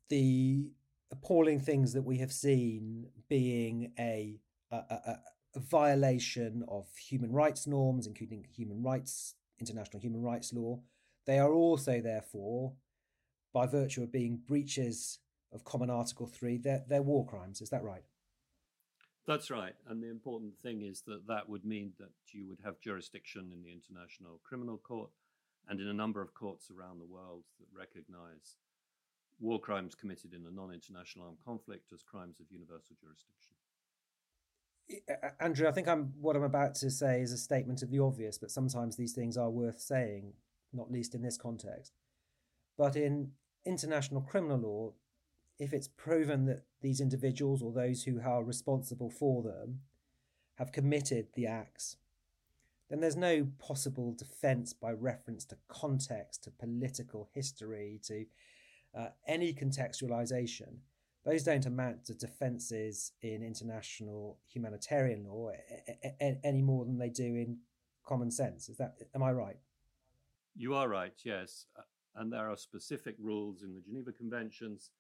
the 0.09 0.71
appalling 1.11 1.61
things 1.61 1.93
that 1.93 2.03
we 2.03 2.19
have 2.19 2.33
seen 2.33 3.09
being 3.29 3.93
a, 3.99 4.39
a, 4.71 4.77
a, 4.77 5.19
a 5.55 5.61
violation 5.61 6.65
of 6.69 6.87
human 6.97 7.33
rights 7.33 7.67
norms, 7.67 8.07
including 8.07 8.47
human 8.51 8.83
rights, 8.83 9.35
international 9.61 10.01
human 10.01 10.23
rights 10.23 10.53
law, 10.53 10.81
they 11.27 11.39
are 11.39 11.53
also, 11.53 12.01
therefore, 12.01 12.73
by 13.53 13.67
virtue 13.67 14.03
of 14.03 14.13
being 14.13 14.41
breaches 14.47 15.19
of 15.53 15.65
Common 15.65 15.91
Article 15.91 16.27
3, 16.27 16.59
they're, 16.59 16.85
they're 16.89 17.03
war 17.03 17.27
crimes. 17.27 17.61
Is 17.61 17.71
that 17.71 17.85
right? 17.85 18.03
That's 19.27 19.51
right. 19.51 19.75
And 19.89 20.03
the 20.03 20.11
important 20.11 20.59
thing 20.59 20.83
is 20.83 21.03
that 21.03 21.27
that 21.29 21.49
would 21.49 21.65
mean 21.65 21.93
that 22.01 22.11
you 22.33 22.49
would 22.49 22.61
have 22.65 22.81
jurisdiction 22.81 23.53
in 23.53 23.63
the 23.63 23.71
International 23.71 24.41
Criminal 24.43 24.79
Court 24.79 25.11
and 25.69 25.81
in 25.81 25.87
a 25.87 25.95
number 25.95 26.21
of 26.21 26.35
courts 26.35 26.71
around 26.71 26.99
the 26.99 27.07
world 27.07 27.45
that 27.61 27.69
recognize 27.79 28.57
war 29.39 29.61
crimes 29.61 29.95
committed 29.95 30.35
in 30.35 30.45
a 30.47 30.51
non 30.51 30.73
international 30.73 31.27
armed 31.27 31.39
conflict 31.45 31.93
as 31.93 32.03
crimes 32.03 32.41
of 32.41 32.47
universal 32.51 32.97
jurisdiction. 33.01 33.55
Andrew, 35.41 35.69
I 35.69 35.73
think 35.73 35.89
I'm 35.89 36.13
what 36.21 36.37
I'm 36.37 36.43
about 36.43 36.75
to 36.77 36.91
say 36.91 37.21
is 37.21 37.33
a 37.33 37.39
statement 37.39 37.83
of 37.83 37.91
the 37.91 38.01
obvious, 38.01 38.39
but 38.39 38.51
sometimes 38.51 38.97
these 38.97 39.13
things 39.13 39.37
are 39.37 39.51
worth 39.51 39.81
saying, 39.81 40.35
not 40.73 40.91
least 40.91 41.15
in 41.15 41.23
this 41.23 41.39
context. 41.39 41.93
But 42.77 42.97
in 42.97 43.33
international 43.65 44.23
criminal 44.23 44.59
law, 44.59 44.93
if 45.59 45.73
it's 45.73 45.89
proven 45.89 46.47
that 46.47 46.65
these 46.81 47.01
individuals 47.01 47.63
or 47.63 47.73
those 47.73 48.05
who 48.05 48.21
are 48.21 48.43
responsible 48.43 49.11
for 49.11 49.43
them 49.43 49.81
have 50.57 50.73
committed 50.73 51.29
the 51.35 51.47
acts, 51.47 51.97
then 52.91 53.01
there's 53.01 53.17
no 53.17 53.47
possible 53.59 54.13
defense 54.13 54.73
by 54.73 54.93
reference 54.93 55.45
to 55.47 55.57
context, 55.69 56.45
to 56.45 56.51
political 56.51 57.29
history, 57.33 58.01
to 58.05 58.27
uh, 58.95 59.09
any 59.27 59.55
contextualization. 59.55 60.79
Those 61.25 61.45
don't 61.45 61.67
amount 61.67 62.05
to 62.07 62.15
defenses 62.15 63.13
in 63.23 63.43
international 63.43 64.39
humanitarian 64.53 65.25
law 65.25 65.53
any 66.45 66.63
more 66.63 66.85
than 66.85 66.99
they 66.99 67.11
do 67.11 67.37
in 67.37 67.59
common 68.05 68.31
sense. 68.31 68.69
Is 68.69 68.77
that 68.79 68.97
am 69.15 69.23
I 69.23 69.33
right? 69.33 69.57
You 70.57 70.75
are 70.75 70.89
right. 70.89 71.15
Yes, 71.25 71.67
uh, 71.79 71.83
and 72.17 72.33
there 72.33 72.51
are 72.51 72.57
specific 72.57 73.15
rules 73.19 73.63
in 73.63 73.75
the 73.75 73.81
Geneva 73.81 74.13
Conventions 74.13 74.91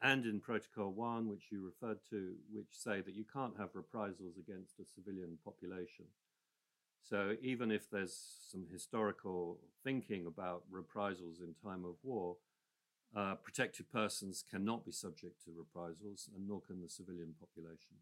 and 0.00 0.24
in 0.24 0.40
Protocol 0.40 0.90
1, 0.90 1.28
which 1.28 1.44
you 1.52 1.64
referred 1.64 1.98
to, 2.10 2.34
which 2.52 2.66
say 2.72 3.00
that 3.00 3.14
you 3.14 3.24
can't 3.32 3.56
have 3.58 3.68
reprisals 3.74 4.36
against 4.38 4.80
a 4.80 4.84
civilian 4.84 5.38
population. 5.44 6.06
So 7.02 7.36
even 7.42 7.70
if 7.70 7.90
there's 7.90 8.16
some 8.50 8.66
historical 8.72 9.58
thinking 9.84 10.26
about 10.26 10.62
reprisals 10.70 11.40
in 11.40 11.54
time 11.62 11.84
of 11.84 11.94
war, 12.02 12.36
uh, 13.16 13.34
protected 13.36 13.90
persons 13.90 14.44
cannot 14.48 14.84
be 14.84 14.92
subject 14.92 15.44
to 15.44 15.50
reprisals, 15.56 16.28
and 16.34 16.46
nor 16.46 16.60
can 16.60 16.80
the 16.80 16.88
civilian 16.88 17.34
population. 17.38 17.96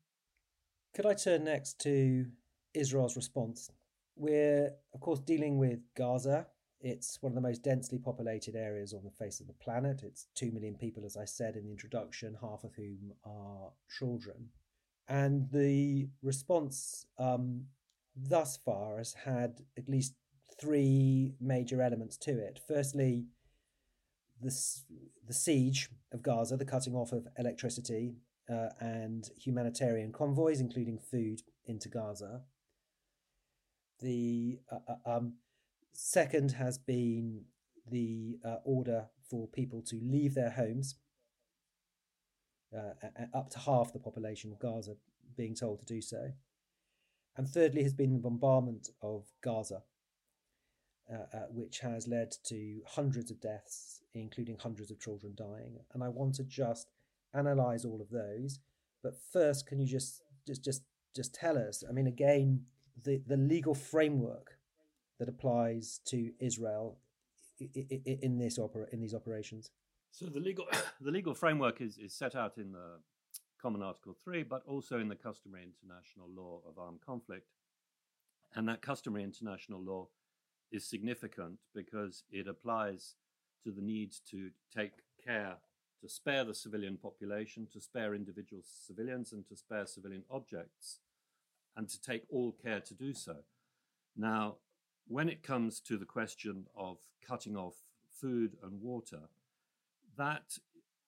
Could 0.95 1.07
I 1.07 1.15
turn 1.15 1.45
next 1.45 1.81
to 1.81 2.27
Israel's 2.75 3.17
response? 3.17 3.71
We're, 4.17 4.71
of 4.95 5.01
course, 5.01 5.21
dealing 5.21 5.59
with 5.59 5.81
Gaza, 5.97 6.47
it's 6.83 7.19
one 7.21 7.33
of 7.33 7.35
the 7.35 7.43
most 7.43 7.63
densely 7.63 7.99
populated 7.99 8.57
areas 8.57 8.95
on 8.95 9.05
the 9.05 9.11
face 9.11 9.41
of 9.41 9.47
the 9.47 9.53
planet. 9.53 10.03
It's 10.03 10.29
2 10.35 10.51
million 10.51 10.75
people, 10.75 11.05
as 11.05 11.17
I 11.17 11.27
said 11.27 11.57
in 11.57 11.65
the 11.65 11.71
introduction, 11.71 12.39
half 12.41 12.65
of 12.65 12.75
whom 12.75 13.13
are 13.25 13.73
children. 13.99 14.49
And 15.07 15.51
the 15.51 16.09
response 16.23 17.05
um, 17.19 17.65
thus 18.17 18.57
far 18.65 18.97
has 18.97 19.13
had 19.13 19.61
at 19.77 19.89
least 19.89 20.15
three 20.59 21.35
major 21.39 21.83
elements 21.83 22.17
to 22.19 22.39
it. 22.39 22.61
Firstly, 22.67 23.27
the, 24.41 24.55
the 25.27 25.35
siege 25.35 25.89
of 26.13 26.23
Gaza, 26.23 26.57
the 26.57 26.65
cutting 26.65 26.95
off 26.95 27.13
of 27.13 27.27
electricity 27.39 28.15
uh, 28.51 28.69
and 28.81 29.29
humanitarian 29.39 30.13
convoys, 30.13 30.61
including 30.61 30.99
food, 30.99 31.43
into 31.67 31.89
Gaza. 31.89 32.43
The 34.01 34.59
uh, 34.71 34.95
uh 35.07 35.17
um, 35.17 35.35
Second 35.93 36.53
has 36.53 36.79
been 36.79 37.45
the 37.91 38.39
uh, 38.45 38.57
order 38.65 39.07
for 39.29 39.49
people 39.49 39.83
to 39.83 40.01
leave 40.03 40.35
their 40.35 40.51
homes, 40.51 40.97
uh, 42.77 42.93
up 43.35 43.51
to 43.51 43.59
half 43.59 43.93
the 43.93 43.99
population 43.99 44.53
of 44.53 44.59
Gaza 44.59 44.95
being 45.37 45.55
told 45.55 45.81
to 45.81 45.87
do 45.87 46.01
so. 46.01 46.33
And 47.37 47.49
thirdly, 47.49 47.83
has 47.83 47.95
been 47.95 48.13
the 48.13 48.19
bombardment 48.19 48.89
of 49.03 49.27
Gaza, 49.43 49.83
uh, 51.13 51.37
uh, 51.37 51.41
which 51.51 51.81
has 51.81 52.07
led 52.07 52.37
to 52.45 52.81
hundreds 52.87 53.31
of 53.31 53.41
deaths, 53.41 54.03
including 54.15 54.57
hundreds 54.59 54.91
of 54.91 55.01
children 55.01 55.35
dying. 55.37 55.79
And 55.93 56.05
I 56.05 56.09
want 56.09 56.37
to 56.37 56.45
just 56.45 56.93
analyze 57.35 57.85
all 57.85 58.01
of 58.01 58.11
those. 58.11 58.61
But 59.03 59.15
first, 59.33 59.67
can 59.67 59.81
you 59.81 59.87
just 59.87 60.23
just 60.47 60.63
just 60.63 60.83
just 61.15 61.35
tell 61.35 61.59
us? 61.59 61.83
I 61.89 61.93
mean, 61.93 62.07
again, 62.07 62.67
the 63.03 63.23
the 63.27 63.37
legal 63.37 63.75
framework 63.75 64.59
that 65.19 65.29
applies 65.29 66.01
to 66.07 66.33
Israel 66.39 66.99
in 67.59 68.39
this 68.39 68.59
opera 68.59 68.87
in 68.93 69.01
these 69.01 69.15
operations? 69.15 69.71
So 70.13 70.27
the 70.27 70.41
legal 70.41 70.67
the 71.01 71.11
legal 71.11 71.35
framework 71.35 71.81
is, 71.81 71.99
is 71.99 72.15
set 72.15 72.35
out 72.35 72.57
in 72.57 72.73
the 72.73 73.01
Common 73.61 73.83
Article 73.83 74.15
Three, 74.25 74.43
but 74.43 74.63
also 74.67 74.99
in 74.99 75.09
the 75.09 75.17
customary 75.17 75.65
international 75.65 76.29
law 76.35 76.61
of 76.69 76.79
armed 76.79 77.01
conflict. 77.05 77.49
And 78.55 78.69
that 78.69 78.83
customary 78.83 79.23
international 79.23 79.81
law 79.81 80.09
is 80.73 80.89
significant 80.89 81.59
because 81.75 82.25
it 82.31 82.47
applies 82.47 83.15
to 83.65 83.71
the 83.71 83.83
need 83.83 84.13
to 84.31 84.51
take 84.75 84.93
care 85.25 85.57
to 86.01 86.09
spare 86.09 86.45
the 86.45 86.55
civilian 86.55 86.97
population, 86.97 87.67
to 87.73 87.81
spare 87.81 88.15
individual 88.15 88.63
civilians, 88.65 89.33
and 89.33 89.47
to 89.47 89.57
spare 89.57 89.87
civilian 89.87 90.25
objects, 90.31 91.01
and 91.77 91.89
to 91.89 92.01
take 92.01 92.23
all 92.31 92.53
care 92.53 92.81
to 92.81 92.95
do 92.95 93.13
so. 93.13 93.37
Now, 94.17 94.57
when 95.07 95.29
it 95.29 95.43
comes 95.43 95.81
to 95.81 95.99
the 95.99 96.05
question 96.05 96.67
of 96.77 96.99
cutting 97.27 97.57
off 97.57 97.75
food 98.21 98.57
and 98.63 98.81
water, 98.81 99.29
that 100.17 100.59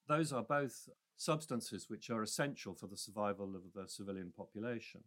those 0.08 0.32
are 0.32 0.42
both 0.42 0.88
substances 1.16 1.88
which 1.88 2.10
are 2.10 2.22
essential 2.22 2.74
for 2.74 2.86
the 2.86 2.96
survival 2.96 3.54
of 3.54 3.62
the 3.74 3.88
civilian 3.88 4.32
population. 4.36 5.02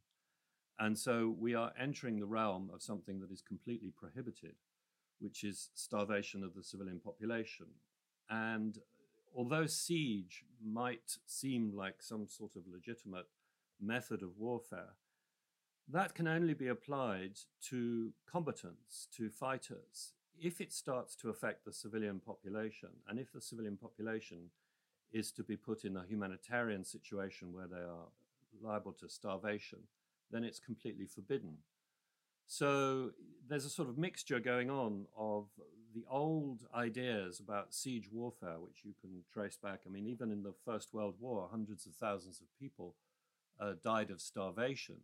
And 0.79 0.97
so 0.97 1.35
we 1.39 1.55
are 1.55 1.71
entering 1.79 2.19
the 2.19 2.25
realm 2.25 2.69
of 2.73 2.81
something 2.81 3.19
that 3.21 3.31
is 3.31 3.41
completely 3.41 3.91
prohibited, 3.97 4.55
which 5.19 5.43
is 5.43 5.69
starvation 5.73 6.43
of 6.43 6.53
the 6.53 6.63
civilian 6.63 6.99
population. 6.99 7.67
And 8.29 8.79
although 9.35 9.67
siege 9.67 10.43
might 10.63 11.17
seem 11.25 11.73
like 11.75 12.01
some 12.01 12.27
sort 12.27 12.55
of 12.55 12.63
legitimate 12.71 13.27
method 13.81 14.21
of 14.21 14.37
warfare, 14.37 14.95
that 15.87 16.15
can 16.15 16.27
only 16.27 16.53
be 16.53 16.67
applied 16.67 17.39
to 17.69 18.11
combatants, 18.29 19.07
to 19.15 19.29
fighters. 19.29 20.13
If 20.37 20.59
it 20.59 20.73
starts 20.73 21.15
to 21.17 21.29
affect 21.29 21.63
the 21.63 21.71
civilian 21.71 22.19
population, 22.19 22.89
and 23.07 23.19
if 23.19 23.31
the 23.31 23.39
civilian 23.39 23.77
population 23.77 24.49
is 25.13 25.31
to 25.33 25.43
be 25.43 25.55
put 25.55 25.85
in 25.85 25.95
a 25.95 26.05
humanitarian 26.05 26.83
situation 26.83 27.53
where 27.53 27.67
they 27.67 27.77
are 27.77 28.09
liable 28.61 28.93
to 28.93 29.07
starvation, 29.07 29.79
then 30.31 30.43
it's 30.43 30.59
completely 30.59 31.05
forbidden. 31.05 31.57
So 32.47 33.11
there's 33.47 33.65
a 33.65 33.69
sort 33.69 33.89
of 33.89 33.97
mixture 33.97 34.39
going 34.39 34.69
on 34.69 35.05
of 35.17 35.47
the 35.93 36.05
old 36.09 36.67
ideas 36.75 37.39
about 37.39 37.73
siege 37.73 38.09
warfare, 38.11 38.59
which 38.59 38.83
you 38.83 38.93
can 38.99 39.23
trace 39.33 39.57
back. 39.57 39.81
I 39.85 39.89
mean, 39.89 40.05
even 40.07 40.31
in 40.31 40.43
the 40.43 40.53
First 40.65 40.93
World 40.93 41.15
War, 41.19 41.47
hundreds 41.49 41.85
of 41.85 41.93
thousands 41.95 42.41
of 42.41 42.47
people 42.59 42.95
uh, 43.59 43.73
died 43.83 44.11
of 44.11 44.21
starvation 44.21 44.97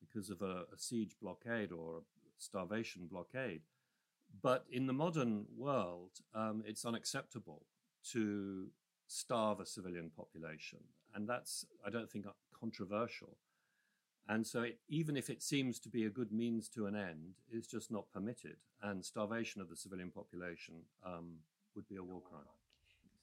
because 0.00 0.28
of 0.28 0.42
a, 0.42 0.64
a 0.72 0.78
siege 0.78 1.16
blockade 1.20 1.72
or 1.72 1.98
a 1.98 2.00
starvation 2.38 3.06
blockade. 3.10 3.62
But 4.42 4.66
in 4.70 4.86
the 4.86 4.92
modern 4.92 5.46
world, 5.56 6.10
um, 6.34 6.62
it's 6.66 6.84
unacceptable 6.84 7.62
to 8.12 8.68
starve 9.06 9.60
a 9.60 9.66
civilian 9.66 10.10
population. 10.14 10.80
And 11.14 11.28
that's, 11.28 11.64
I 11.86 11.90
don't 11.90 12.10
think, 12.10 12.26
controversial. 12.58 13.38
And 14.28 14.46
so, 14.46 14.62
it, 14.62 14.80
even 14.88 15.16
if 15.16 15.30
it 15.30 15.42
seems 15.42 15.78
to 15.80 15.88
be 15.88 16.04
a 16.04 16.10
good 16.10 16.32
means 16.32 16.68
to 16.70 16.86
an 16.86 16.96
end, 16.96 17.34
it's 17.50 17.68
just 17.68 17.90
not 17.90 18.10
permitted. 18.12 18.56
And 18.82 19.04
starvation 19.04 19.60
of 19.60 19.68
the 19.68 19.76
civilian 19.76 20.10
population 20.10 20.74
um, 21.04 21.36
would 21.74 21.88
be 21.88 21.96
a 21.96 22.02
war 22.02 22.20
crime. 22.20 22.42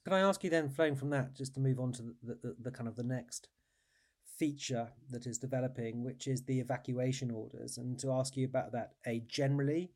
Can 0.04 0.14
I 0.14 0.20
ask 0.20 0.42
you 0.44 0.50
then, 0.50 0.68
flowing 0.68 0.96
from 0.96 1.10
that, 1.10 1.34
just 1.34 1.54
to 1.54 1.60
move 1.60 1.78
on 1.80 1.92
to 1.92 2.02
the, 2.22 2.38
the, 2.42 2.56
the 2.60 2.70
kind 2.70 2.88
of 2.88 2.96
the 2.96 3.02
next 3.02 3.48
feature 4.38 4.88
that 5.10 5.26
is 5.26 5.38
developing, 5.38 6.04
which 6.04 6.26
is 6.26 6.42
the 6.42 6.60
evacuation 6.60 7.30
orders, 7.30 7.78
and 7.78 7.98
to 8.00 8.12
ask 8.12 8.36
you 8.36 8.44
about 8.44 8.72
that, 8.72 8.92
A, 9.06 9.20
generally, 9.28 9.92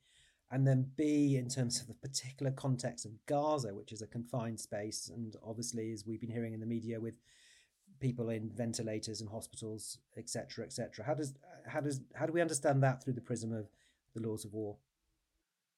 and 0.51 0.67
then 0.67 0.91
B, 0.97 1.37
in 1.37 1.49
terms 1.49 1.81
of 1.81 1.89
the 1.89 1.95
particular 1.95 2.53
context 2.53 3.05
of 3.05 3.13
Gaza, 3.27 3.75
which 3.75 3.93
is 3.93 4.01
a 4.01 4.07
confined 4.07 4.61
space, 4.61 5.11
and 5.15 5.37
obviously, 5.47 5.93
as 5.93 6.07
we've 6.07 6.21
been 6.21 6.31
hearing 6.31 6.55
in 6.55 6.61
the 6.61 6.67
media, 6.67 7.01
with 7.01 7.15
people 8.01 8.29
in 8.31 8.51
ventilators 8.51 9.21
and 9.21 9.31
hospitals, 9.31 9.99
etc., 10.17 10.65
etc. 10.65 11.05
How 11.05 11.15
does 11.15 11.35
how 11.67 11.81
does 11.81 12.01
how 12.15 12.27
do 12.27 12.33
we 12.33 12.41
understand 12.41 12.83
that 12.83 13.03
through 13.03 13.15
the 13.15 13.21
prism 13.21 13.53
of 13.53 13.69
the 14.15 14.27
laws 14.27 14.45
of 14.45 14.53
war? 14.53 14.77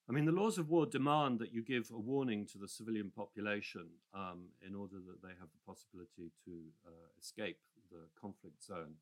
I 0.09 0.13
mean, 0.13 0.25
the 0.25 0.33
laws 0.33 0.59
of 0.59 0.69
war 0.69 0.87
demand 0.87 1.39
that 1.39 1.53
you 1.53 1.63
give 1.63 1.91
a 1.95 1.99
warning 1.99 2.45
to 2.47 2.59
the 2.59 2.67
civilian 2.67 3.13
population 3.15 3.87
um, 4.13 4.49
in 4.67 4.75
order 4.75 4.97
that 4.97 5.23
they 5.23 5.35
have 5.39 5.51
the 5.53 5.65
possibility 5.65 6.33
to 6.45 6.53
uh, 6.85 6.91
escape 7.21 7.59
the 7.93 8.09
conflict 8.21 8.61
zone. 8.61 8.95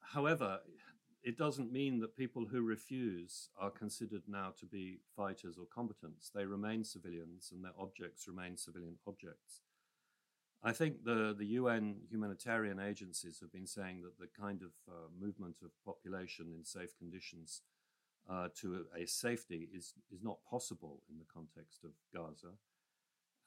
However, 0.00 0.60
it 1.24 1.36
doesn't 1.36 1.72
mean 1.72 2.00
that 2.00 2.16
people 2.16 2.46
who 2.46 2.62
refuse 2.62 3.48
are 3.58 3.70
considered 3.70 4.22
now 4.28 4.52
to 4.58 4.66
be 4.66 5.00
fighters 5.16 5.56
or 5.58 5.66
combatants. 5.72 6.30
They 6.34 6.46
remain 6.46 6.84
civilians 6.84 7.50
and 7.52 7.64
their 7.64 7.72
objects 7.78 8.28
remain 8.28 8.56
civilian 8.56 8.96
objects. 9.06 9.62
I 10.64 10.72
think 10.72 11.04
the, 11.04 11.34
the 11.36 11.46
UN 11.46 11.96
humanitarian 12.08 12.78
agencies 12.78 13.40
have 13.40 13.52
been 13.52 13.66
saying 13.66 14.02
that 14.02 14.18
the 14.18 14.28
kind 14.40 14.62
of 14.62 14.70
uh, 14.88 15.08
movement 15.20 15.56
of 15.64 15.70
population 15.84 16.52
in 16.56 16.64
safe 16.64 16.96
conditions 16.96 17.62
uh, 18.30 18.48
to 18.60 18.86
a 18.96 19.06
safety 19.06 19.68
is, 19.74 19.94
is 20.12 20.22
not 20.22 20.38
possible 20.48 21.02
in 21.10 21.18
the 21.18 21.24
context 21.32 21.84
of 21.84 21.90
Gaza. 22.14 22.54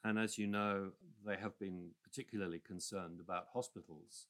And 0.04 0.18
as 0.18 0.36
you 0.36 0.46
know, 0.46 0.90
they 1.24 1.36
have 1.36 1.58
been 1.58 1.90
particularly 2.04 2.60
concerned 2.60 3.18
about 3.18 3.46
hospitals 3.52 4.26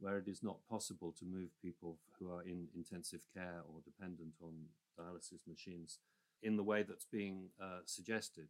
where 0.00 0.16
it 0.16 0.26
is 0.26 0.42
not 0.42 0.66
possible 0.68 1.14
to 1.18 1.26
move 1.26 1.50
people 1.60 1.98
who 2.18 2.32
are 2.32 2.42
in 2.42 2.66
intensive 2.74 3.26
care 3.32 3.60
or 3.68 3.80
dependent 3.84 4.32
on 4.42 4.52
dialysis 4.98 5.46
machines 5.46 5.98
in 6.42 6.56
the 6.56 6.64
way 6.64 6.82
that's 6.82 7.04
being 7.04 7.50
uh, 7.62 7.80
suggested. 7.84 8.48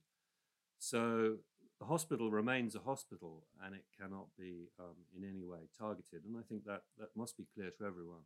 So 0.78 1.38
the 1.82 1.88
hospital 1.88 2.30
remains 2.30 2.76
a 2.76 2.78
hospital 2.78 3.42
and 3.64 3.74
it 3.74 3.82
cannot 4.00 4.28
be 4.38 4.68
um, 4.78 4.94
in 5.16 5.28
any 5.28 5.44
way 5.44 5.58
targeted. 5.76 6.22
And 6.24 6.36
I 6.36 6.42
think 6.48 6.64
that, 6.64 6.82
that 6.96 7.08
must 7.16 7.36
be 7.36 7.44
clear 7.52 7.70
to 7.76 7.84
everyone. 7.84 8.22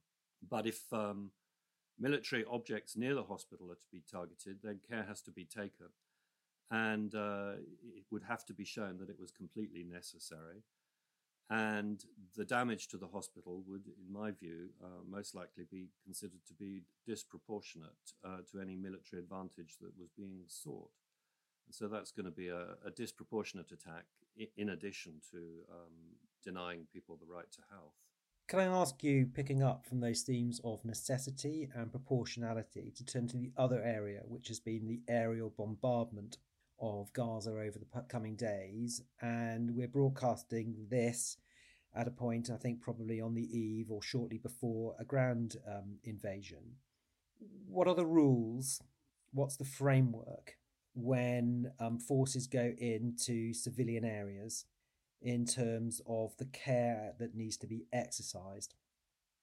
But 0.46 0.66
if 0.66 0.80
um, 0.92 1.30
military 1.98 2.44
objects 2.52 2.98
near 2.98 3.14
the 3.14 3.22
hospital 3.22 3.70
are 3.70 3.76
to 3.76 3.90
be 3.90 4.02
targeted, 4.12 4.58
then 4.62 4.80
care 4.86 5.04
has 5.04 5.22
to 5.22 5.30
be 5.30 5.46
taken. 5.46 5.86
And 6.70 7.14
uh, 7.14 7.52
it 7.96 8.04
would 8.10 8.24
have 8.28 8.44
to 8.44 8.52
be 8.52 8.66
shown 8.66 8.98
that 8.98 9.08
it 9.08 9.18
was 9.18 9.30
completely 9.30 9.84
necessary. 9.90 10.64
And 11.48 12.04
the 12.36 12.44
damage 12.44 12.88
to 12.88 12.98
the 12.98 13.08
hospital 13.08 13.62
would, 13.66 13.86
in 13.86 14.12
my 14.12 14.32
view, 14.32 14.68
uh, 14.84 15.00
most 15.08 15.34
likely 15.34 15.64
be 15.70 15.88
considered 16.04 16.44
to 16.48 16.52
be 16.52 16.82
disproportionate 17.06 18.12
uh, 18.22 18.38
to 18.52 18.60
any 18.60 18.76
military 18.76 19.22
advantage 19.22 19.76
that 19.80 19.98
was 19.98 20.10
being 20.14 20.42
sought. 20.46 20.90
So 21.70 21.88
that's 21.88 22.12
going 22.12 22.26
to 22.26 22.32
be 22.32 22.48
a, 22.48 22.76
a 22.84 22.90
disproportionate 22.90 23.70
attack 23.72 24.04
in 24.56 24.70
addition 24.70 25.14
to 25.30 25.38
um, 25.70 26.16
denying 26.44 26.86
people 26.92 27.16
the 27.16 27.32
right 27.32 27.50
to 27.52 27.60
health. 27.70 27.94
Can 28.48 28.60
I 28.60 28.64
ask 28.64 29.02
you, 29.02 29.26
picking 29.26 29.62
up 29.62 29.84
from 29.86 29.98
those 30.00 30.22
themes 30.22 30.60
of 30.62 30.84
necessity 30.84 31.68
and 31.74 31.90
proportionality, 31.90 32.92
to 32.94 33.04
turn 33.04 33.26
to 33.28 33.36
the 33.36 33.50
other 33.56 33.82
area, 33.82 34.20
which 34.24 34.46
has 34.48 34.60
been 34.60 34.86
the 34.86 35.00
aerial 35.08 35.52
bombardment 35.58 36.38
of 36.78 37.12
Gaza 37.12 37.50
over 37.50 37.78
the 37.78 38.02
coming 38.08 38.36
days? 38.36 39.02
And 39.20 39.74
we're 39.74 39.88
broadcasting 39.88 40.86
this 40.88 41.38
at 41.92 42.06
a 42.06 42.12
point, 42.12 42.48
I 42.48 42.56
think, 42.56 42.80
probably 42.80 43.20
on 43.20 43.34
the 43.34 43.58
eve 43.58 43.90
or 43.90 44.00
shortly 44.00 44.38
before 44.38 44.94
a 45.00 45.04
ground 45.04 45.56
um, 45.66 45.98
invasion. 46.04 46.76
What 47.66 47.88
are 47.88 47.96
the 47.96 48.06
rules? 48.06 48.80
What's 49.32 49.56
the 49.56 49.64
framework 49.64 50.56
when 50.96 51.70
um, 51.78 51.98
forces 51.98 52.46
go 52.46 52.72
into 52.78 53.52
civilian 53.52 54.04
areas? 54.04 54.64
in 55.22 55.44
terms 55.44 56.00
of 56.06 56.36
the 56.36 56.44
care 56.46 57.12
that 57.18 57.34
needs 57.34 57.56
to 57.58 57.66
be 57.66 57.84
exercised? 57.92 58.74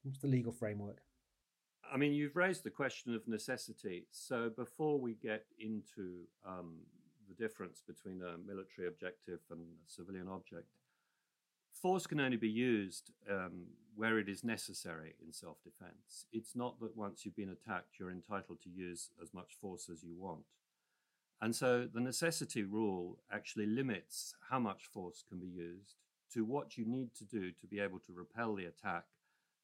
What's 0.04 0.20
the 0.20 0.28
legal 0.28 0.52
framework? 0.52 1.02
I 1.92 1.98
mean, 1.98 2.14
you've 2.14 2.36
raised 2.36 2.64
the 2.64 2.70
question 2.70 3.14
of 3.14 3.28
necessity. 3.28 4.08
So 4.12 4.50
before 4.56 5.00
we 5.00 5.14
get 5.16 5.46
into 5.60 6.22
um, 6.48 6.80
the 7.28 7.36
difference 7.36 7.84
between 7.86 8.22
a 8.22 8.38
military 8.38 8.88
objective 8.88 9.40
and 9.52 9.60
a 9.60 9.92
civilian 9.92 10.28
object, 10.28 10.70
force 11.72 12.08
can 12.08 12.20
only 12.20 12.38
be 12.38 12.50
used 12.50 13.12
um, 13.30 13.66
where 13.96 14.18
it 14.18 14.30
is 14.30 14.44
necessary 14.44 15.16
in 15.24 15.32
self 15.34 15.58
defense. 15.64 16.26
It's 16.32 16.56
not 16.56 16.80
that 16.80 16.96
once 16.96 17.26
you've 17.26 17.36
been 17.36 17.50
attacked, 17.50 18.00
you're 18.00 18.12
entitled 18.12 18.62
to 18.62 18.70
use 18.70 19.10
as 19.22 19.34
much 19.34 19.58
force 19.60 19.90
as 19.92 20.04
you 20.04 20.16
want. 20.18 20.46
And 21.44 21.54
so 21.54 21.90
the 21.94 22.00
necessity 22.00 22.64
rule 22.64 23.20
actually 23.30 23.66
limits 23.66 24.34
how 24.50 24.60
much 24.60 24.86
force 24.86 25.26
can 25.28 25.40
be 25.40 25.48
used 25.48 25.96
to 26.34 26.46
what 26.46 26.78
you 26.78 26.86
need 26.86 27.14
to 27.16 27.26
do 27.26 27.52
to 27.52 27.68
be 27.68 27.82
able 27.82 28.00
to 28.00 28.14
repel 28.14 28.56
the 28.56 28.64
attack 28.64 29.04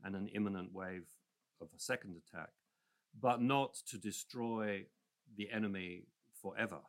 and 0.03 0.13
an 0.13 0.27
imminent 0.35 0.73
wave 0.73 1.05
of 1.61 1.69
a 1.73 1.79
second 1.79 2.17
attack, 2.17 2.49
but 3.17 3.41
not 3.41 3.75
to 3.91 3.97
destroy 3.97 4.87
the 5.37 5.49
enemy 5.51 6.03
forever. 6.41 6.79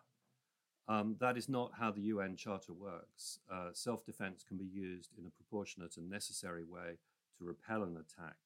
Um, 0.88 1.14
that 1.20 1.36
is 1.36 1.48
not 1.48 1.70
how 1.78 1.92
the 1.92 2.10
UN 2.14 2.34
Charter 2.34 2.72
works. 2.72 3.38
Uh, 3.48 3.68
Self 3.72 4.04
defense 4.04 4.42
can 4.42 4.56
be 4.56 4.66
used 4.66 5.10
in 5.16 5.24
a 5.24 5.30
proportionate 5.30 5.98
and 5.98 6.10
necessary 6.10 6.64
way 6.64 6.98
to 7.38 7.44
repel 7.44 7.84
an 7.84 7.96
attack, 7.96 8.38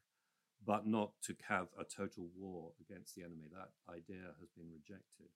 but 0.67 0.87
not 0.87 1.13
to 1.23 1.35
have 1.49 1.69
a 1.81 1.85
total 1.85 2.27
war 2.37 2.73
against 2.87 3.15
the 3.15 3.23
enemy. 3.23 3.49
That 3.51 3.71
idea 3.91 4.35
has 4.41 4.51
been 4.51 4.69
rejected. 4.71 5.31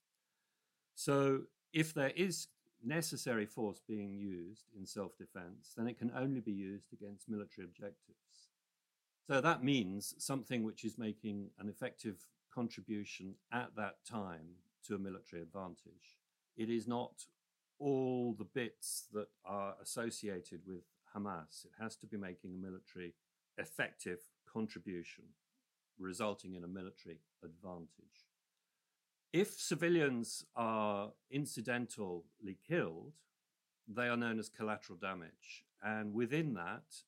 So 0.99 1.43
if 1.73 1.95
there 1.95 2.11
is 2.17 2.49
necessary 2.85 3.47
force 3.47 3.81
being 3.87 4.17
used 4.17 4.65
in 4.77 4.85
self 4.85 5.17
defense, 5.17 5.73
then 5.77 5.87
it 5.87 5.97
can 5.97 6.11
only 6.17 6.41
be 6.41 6.51
used 6.51 6.93
against 6.93 7.29
military 7.29 7.65
objectives. 7.65 8.49
So 9.25 9.41
that 9.41 9.63
means 9.63 10.17
something 10.19 10.65
which 10.65 10.85
is 10.85 10.99
making 10.99 11.51
an 11.61 11.69
effective 11.69 12.17
contribution 12.53 13.37
at 13.53 13.77
that 13.77 13.99
time 14.11 14.57
to 14.89 14.97
a 14.97 14.99
military 14.99 15.41
advantage. 15.41 16.19
It 16.57 16.69
is 16.69 16.89
not 16.89 17.27
all 17.79 18.35
the 18.37 18.47
bits 18.53 19.05
that 19.13 19.29
are 19.45 19.77
associated 19.81 20.63
with 20.67 20.83
Hamas. 21.15 21.65
It 21.65 21.81
has 21.81 21.95
to 21.99 22.09
be 22.09 22.17
making 22.17 22.55
a 22.55 22.67
military 22.67 23.15
effective 23.57 24.19
contribution, 24.53 25.27
resulting 25.97 26.57
in 26.57 26.65
a 26.65 26.69
military 26.69 27.21
advantage. 27.45 28.28
If 29.33 29.61
civilians 29.61 30.45
are 30.57 31.13
incidentally 31.31 32.57
killed, 32.67 33.13
they 33.87 34.09
are 34.09 34.17
known 34.17 34.39
as 34.39 34.49
collateral 34.49 34.99
damage. 34.99 35.65
And 35.83 36.15
within 36.15 36.55
that, 36.55 37.03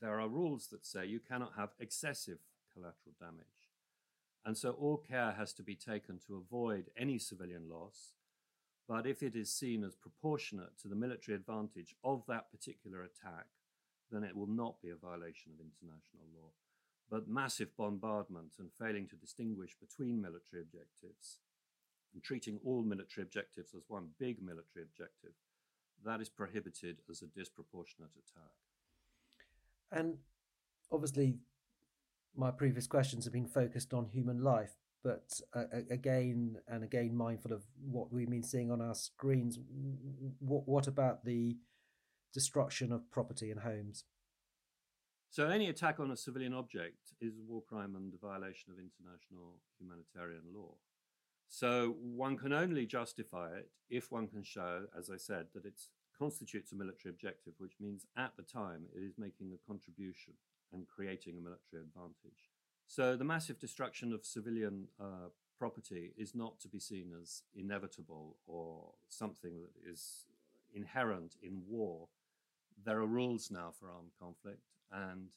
there 0.00 0.20
are 0.20 0.28
rules 0.28 0.68
that 0.68 0.86
say 0.86 1.06
you 1.06 1.20
cannot 1.20 1.54
have 1.56 1.70
excessive 1.80 2.38
collateral 2.72 3.14
damage. 3.20 3.46
And 4.44 4.56
so 4.56 4.70
all 4.72 4.98
care 4.98 5.32
has 5.32 5.52
to 5.54 5.62
be 5.62 5.74
taken 5.74 6.20
to 6.26 6.36
avoid 6.36 6.90
any 6.96 7.18
civilian 7.18 7.68
loss. 7.68 8.14
But 8.86 9.06
if 9.06 9.22
it 9.22 9.34
is 9.34 9.50
seen 9.50 9.82
as 9.82 9.94
proportionate 9.96 10.78
to 10.82 10.88
the 10.88 10.94
military 10.94 11.34
advantage 11.34 11.96
of 12.04 12.22
that 12.28 12.50
particular 12.50 13.02
attack, 13.02 13.46
then 14.12 14.22
it 14.22 14.36
will 14.36 14.46
not 14.46 14.80
be 14.82 14.90
a 14.90 14.96
violation 14.96 15.52
of 15.52 15.60
international 15.64 16.26
law 16.36 16.50
but 17.10 17.28
massive 17.28 17.76
bombardment 17.76 18.52
and 18.58 18.70
failing 18.78 19.06
to 19.08 19.16
distinguish 19.16 19.76
between 19.80 20.20
military 20.20 20.62
objectives 20.62 21.38
and 22.12 22.22
treating 22.22 22.58
all 22.64 22.82
military 22.82 23.22
objectives 23.22 23.74
as 23.74 23.82
one 23.88 24.08
big 24.18 24.40
military 24.40 24.84
objective, 24.84 25.32
that 26.04 26.20
is 26.20 26.28
prohibited 26.28 26.98
as 27.10 27.22
a 27.22 27.26
disproportionate 27.26 28.10
attack. 28.12 28.52
And 29.92 30.18
obviously, 30.90 31.38
my 32.36 32.50
previous 32.50 32.86
questions 32.86 33.24
have 33.24 33.32
been 33.32 33.46
focused 33.46 33.94
on 33.94 34.06
human 34.06 34.42
life, 34.42 34.74
but 35.02 35.28
uh, 35.54 35.64
again 35.90 36.56
and 36.66 36.82
again 36.82 37.14
mindful 37.14 37.52
of 37.52 37.62
what 37.80 38.12
we've 38.12 38.30
been 38.30 38.42
seeing 38.42 38.70
on 38.70 38.80
our 38.80 38.94
screens. 38.94 39.58
What, 40.40 40.66
what 40.66 40.86
about 40.86 41.24
the 41.24 41.56
destruction 42.32 42.92
of 42.92 43.10
property 43.10 43.50
and 43.50 43.60
homes? 43.60 44.04
So, 45.34 45.48
any 45.48 45.68
attack 45.68 45.98
on 45.98 46.12
a 46.12 46.16
civilian 46.16 46.54
object 46.54 47.12
is 47.20 47.38
a 47.38 47.42
war 47.42 47.60
crime 47.68 47.96
and 47.96 48.14
a 48.14 48.24
violation 48.24 48.70
of 48.70 48.78
international 48.78 49.58
humanitarian 49.80 50.44
law. 50.54 50.76
So, 51.48 51.96
one 52.00 52.36
can 52.36 52.52
only 52.52 52.86
justify 52.86 53.48
it 53.56 53.68
if 53.90 54.12
one 54.12 54.28
can 54.28 54.44
show, 54.44 54.84
as 54.96 55.10
I 55.10 55.16
said, 55.16 55.46
that 55.52 55.64
it 55.64 55.80
constitutes 56.16 56.70
a 56.70 56.76
military 56.76 57.10
objective, 57.10 57.54
which 57.58 57.72
means 57.80 58.06
at 58.16 58.36
the 58.36 58.44
time 58.44 58.84
it 58.94 59.02
is 59.02 59.18
making 59.18 59.50
a 59.52 59.66
contribution 59.68 60.34
and 60.72 60.86
creating 60.86 61.36
a 61.36 61.40
military 61.40 61.82
advantage. 61.82 62.52
So 62.86 63.16
the 63.16 63.24
massive 63.24 63.58
destruction 63.58 64.12
of 64.12 64.24
civilian 64.24 64.86
uh, 65.00 65.30
property 65.58 66.12
is 66.16 66.36
not 66.36 66.60
to 66.60 66.68
be 66.68 66.78
seen 66.78 67.10
as 67.20 67.42
inevitable 67.56 68.36
or 68.46 68.92
something 69.08 69.62
that 69.62 69.90
is 69.92 70.26
inherent 70.72 71.34
in 71.42 71.62
war. 71.68 72.06
There 72.84 73.00
are 73.00 73.06
rules 73.06 73.50
now 73.50 73.72
for 73.76 73.90
armed 73.90 74.12
conflict, 74.20 74.73
and 74.94 75.28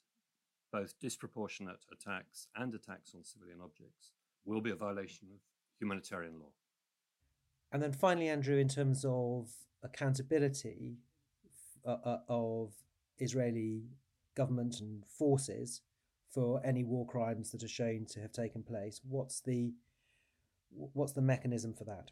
both 0.72 1.00
disproportionate 1.00 1.86
attacks 1.91 2.48
and 2.56 2.74
attacks 2.74 3.13
on 3.15 3.24
civilian 3.24 3.60
objects 3.63 4.12
will 4.46 4.62
be 4.62 4.72
a 4.72 4.76
violation 4.76 5.28
of 5.34 5.39
humanitarian 5.80 6.39
law. 6.39 6.52
And 7.72 7.82
then 7.82 7.91
finally, 7.91 8.30
Andrew, 8.30 8.58
in 8.58 8.67
terms 8.67 9.06
of 9.08 9.50
accountability 9.84 10.98
uh, 11.86 11.98
uh, 12.04 12.20
of 12.30 12.72
Israeli 13.17 13.84
government 14.36 14.80
and 14.80 15.04
forces, 15.06 15.82
for 16.30 16.62
any 16.63 16.84
war 16.84 17.06
crimes 17.06 17.52
that 17.52 17.63
are 17.63 17.67
shown 17.67 18.06
to 18.06 18.20
have 18.20 18.32
taken 18.32 18.63
place. 18.63 19.02
What's 19.04 19.41
the 19.41 19.74
what's 20.70 21.13
the 21.13 21.22
mechanism 21.22 21.74
for 21.74 21.86
that? 21.86 22.12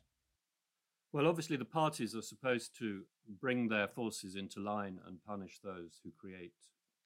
Well, 1.12 1.28
obviously, 1.28 1.58
the 1.58 1.66
parties 1.66 2.16
are 2.16 2.22
supposed 2.22 2.78
to 2.80 3.04
bring 3.40 3.68
their 3.68 3.88
forces 3.88 4.36
into 4.36 4.60
line 4.60 5.00
and 5.06 5.24
punish 5.24 5.60
those 5.64 6.00
who 6.04 6.12
create 6.18 6.54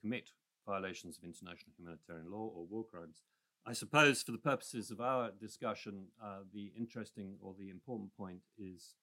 commit 0.02 0.32
violations 0.66 1.18
of 1.18 1.24
international 1.24 1.74
humanitarian 1.78 2.32
law 2.32 2.52
or 2.56 2.66
war 2.66 2.84
crimes. 2.84 3.22
I 3.66 3.74
suppose, 3.74 4.24
for 4.24 4.32
the 4.32 4.38
purposes 4.38 4.90
of 4.92 5.02
our 5.02 5.32
discussion, 5.40 6.08
uh, 6.24 6.40
the 6.54 6.72
interesting 6.78 7.36
or 7.42 7.54
the 7.58 7.70
important 7.70 8.16
point 8.16 8.42
is 8.58 8.96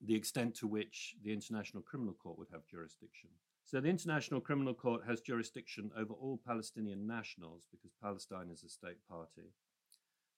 the 0.00 0.14
extent 0.14 0.54
to 0.56 0.66
which 0.66 1.14
the 1.22 1.32
International 1.32 1.82
Criminal 1.82 2.14
Court 2.14 2.38
would 2.38 2.48
have 2.52 2.66
jurisdiction. 2.66 3.30
So 3.64 3.80
the 3.80 3.88
International 3.88 4.40
Criminal 4.40 4.74
Court 4.74 5.02
has 5.06 5.20
jurisdiction 5.20 5.90
over 5.96 6.12
all 6.14 6.40
Palestinian 6.46 7.06
nationals 7.06 7.66
because 7.70 7.92
Palestine 8.00 8.50
is 8.52 8.62
a 8.62 8.68
state 8.68 8.98
party 9.08 9.50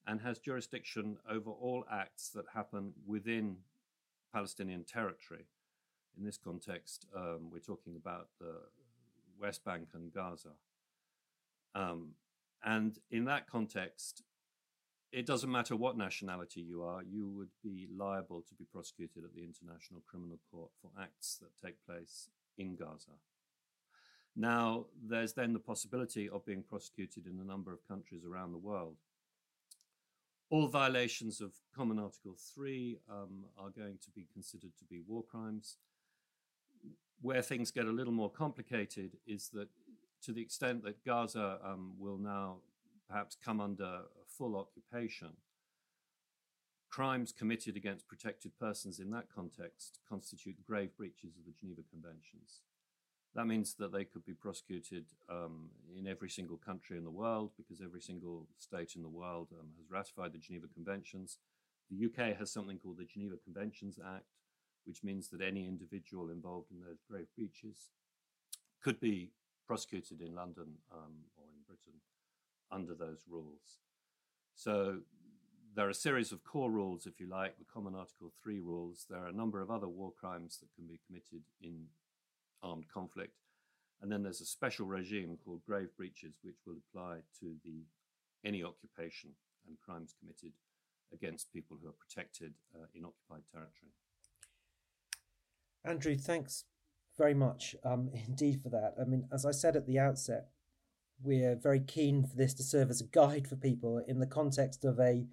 and 0.06 0.20
has 0.22 0.38
jurisdiction 0.38 1.18
over 1.30 1.50
all 1.50 1.84
acts 1.92 2.30
that 2.30 2.46
happen 2.54 2.94
within 3.06 3.56
Palestinian 4.32 4.84
territory. 4.84 5.44
In 6.16 6.24
this 6.24 6.38
context, 6.38 7.06
um, 7.14 7.50
we're 7.52 7.58
talking 7.58 7.96
about 7.96 8.28
the 8.40 8.54
West 9.40 9.64
Bank 9.64 9.88
and 9.94 10.12
Gaza. 10.12 10.52
Um, 11.74 12.10
and 12.64 12.98
in 13.10 13.24
that 13.26 13.48
context, 13.48 14.22
it 15.12 15.26
doesn't 15.26 15.50
matter 15.50 15.74
what 15.76 15.96
nationality 15.96 16.60
you 16.60 16.82
are, 16.82 17.02
you 17.02 17.28
would 17.28 17.50
be 17.62 17.88
liable 17.96 18.42
to 18.42 18.54
be 18.54 18.64
prosecuted 18.64 19.24
at 19.24 19.34
the 19.34 19.42
International 19.42 20.02
Criminal 20.06 20.38
Court 20.50 20.70
for 20.82 20.90
acts 21.00 21.38
that 21.40 21.66
take 21.66 21.76
place 21.86 22.28
in 22.58 22.76
Gaza. 22.76 23.12
Now, 24.36 24.86
there's 25.02 25.32
then 25.32 25.52
the 25.52 25.58
possibility 25.58 26.28
of 26.28 26.44
being 26.44 26.62
prosecuted 26.62 27.26
in 27.26 27.40
a 27.40 27.44
number 27.44 27.72
of 27.72 27.86
countries 27.88 28.24
around 28.24 28.52
the 28.52 28.58
world. 28.58 28.96
All 30.50 30.68
violations 30.68 31.40
of 31.40 31.52
Common 31.74 31.98
Article 31.98 32.36
3 32.54 32.98
um, 33.10 33.44
are 33.58 33.70
going 33.70 33.98
to 34.02 34.10
be 34.10 34.26
considered 34.32 34.72
to 34.78 34.84
be 34.84 35.00
war 35.06 35.22
crimes. 35.22 35.76
Where 37.20 37.42
things 37.42 37.70
get 37.70 37.86
a 37.86 37.90
little 37.90 38.12
more 38.12 38.30
complicated 38.30 39.16
is 39.26 39.48
that 39.54 39.68
to 40.22 40.32
the 40.32 40.40
extent 40.40 40.84
that 40.84 41.04
Gaza 41.04 41.58
um, 41.64 41.94
will 41.98 42.18
now 42.18 42.58
perhaps 43.08 43.36
come 43.42 43.60
under 43.60 44.02
full 44.26 44.56
occupation, 44.56 45.30
crimes 46.90 47.32
committed 47.32 47.76
against 47.76 48.08
protected 48.08 48.52
persons 48.58 48.98
in 48.98 49.10
that 49.10 49.26
context 49.34 49.98
constitute 50.08 50.56
grave 50.66 50.90
breaches 50.96 51.36
of 51.36 51.44
the 51.44 51.52
Geneva 51.58 51.82
Conventions. 51.90 52.60
That 53.34 53.46
means 53.46 53.74
that 53.78 53.92
they 53.92 54.04
could 54.04 54.24
be 54.24 54.32
prosecuted 54.32 55.04
um, 55.28 55.68
in 55.96 56.06
every 56.06 56.30
single 56.30 56.56
country 56.56 56.96
in 56.96 57.04
the 57.04 57.10
world 57.10 57.52
because 57.56 57.80
every 57.82 58.00
single 58.00 58.48
state 58.58 58.94
in 58.96 59.02
the 59.02 59.08
world 59.08 59.48
um, 59.52 59.68
has 59.78 59.90
ratified 59.90 60.32
the 60.32 60.38
Geneva 60.38 60.66
Conventions. 60.72 61.38
The 61.90 62.06
UK 62.06 62.36
has 62.38 62.50
something 62.50 62.78
called 62.78 62.98
the 62.98 63.04
Geneva 63.04 63.36
Conventions 63.44 63.98
Act, 64.04 64.24
which 64.88 65.04
means 65.04 65.28
that 65.28 65.42
any 65.42 65.68
individual 65.68 66.30
involved 66.30 66.70
in 66.72 66.80
those 66.80 67.02
grave 67.08 67.26
breaches 67.36 67.90
could 68.82 68.98
be 68.98 69.30
prosecuted 69.66 70.22
in 70.22 70.34
London 70.34 70.78
um, 70.90 71.12
or 71.36 71.44
in 71.52 71.60
Britain 71.66 72.00
under 72.72 72.94
those 72.94 73.24
rules. 73.28 73.80
So 74.54 75.00
there 75.76 75.86
are 75.86 75.90
a 75.90 75.94
series 75.94 76.32
of 76.32 76.42
core 76.42 76.70
rules, 76.70 77.06
if 77.06 77.20
you 77.20 77.28
like, 77.28 77.58
the 77.58 77.66
Common 77.70 77.94
Article 77.94 78.32
3 78.42 78.60
rules. 78.60 79.04
There 79.10 79.20
are 79.20 79.28
a 79.28 79.32
number 79.32 79.60
of 79.60 79.70
other 79.70 79.88
war 79.88 80.10
crimes 80.18 80.58
that 80.58 80.74
can 80.74 80.86
be 80.86 80.98
committed 81.06 81.42
in 81.60 81.84
armed 82.62 82.88
conflict. 82.88 83.36
And 84.00 84.10
then 84.10 84.22
there's 84.22 84.40
a 84.40 84.46
special 84.46 84.86
regime 84.86 85.36
called 85.44 85.60
grave 85.66 85.90
breaches, 85.98 86.36
which 86.42 86.56
will 86.66 86.76
apply 86.88 87.18
to 87.40 87.54
the 87.62 87.82
any 88.42 88.64
occupation 88.64 89.30
and 89.66 89.76
crimes 89.84 90.14
committed 90.18 90.52
against 91.12 91.52
people 91.52 91.76
who 91.80 91.88
are 91.88 91.92
protected 91.92 92.54
uh, 92.74 92.86
in 92.94 93.04
occupied 93.04 93.42
territory. 93.52 93.92
Andrew, 95.88 96.16
thanks 96.16 96.64
very 97.16 97.34
much 97.34 97.74
um, 97.82 98.10
indeed 98.28 98.60
for 98.62 98.68
that. 98.68 98.94
I 99.00 99.04
mean, 99.04 99.26
as 99.32 99.46
I 99.46 99.52
said 99.52 99.74
at 99.74 99.86
the 99.86 99.98
outset, 99.98 100.48
we're 101.22 101.56
very 101.56 101.80
keen 101.80 102.24
for 102.24 102.36
this 102.36 102.54
to 102.54 102.62
serve 102.62 102.90
as 102.90 103.00
a 103.00 103.04
guide 103.04 103.48
for 103.48 103.56
people 103.56 103.98
in 104.06 104.20
the 104.20 104.26
context 104.26 104.84
of 104.84 105.00
a 105.00 105.26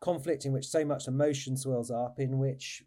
conflict 0.00 0.44
in 0.44 0.52
which 0.52 0.66
so 0.66 0.84
much 0.84 1.06
emotion 1.06 1.56
swirls 1.56 1.90
up, 1.90 2.18
in 2.18 2.38
which 2.38 2.84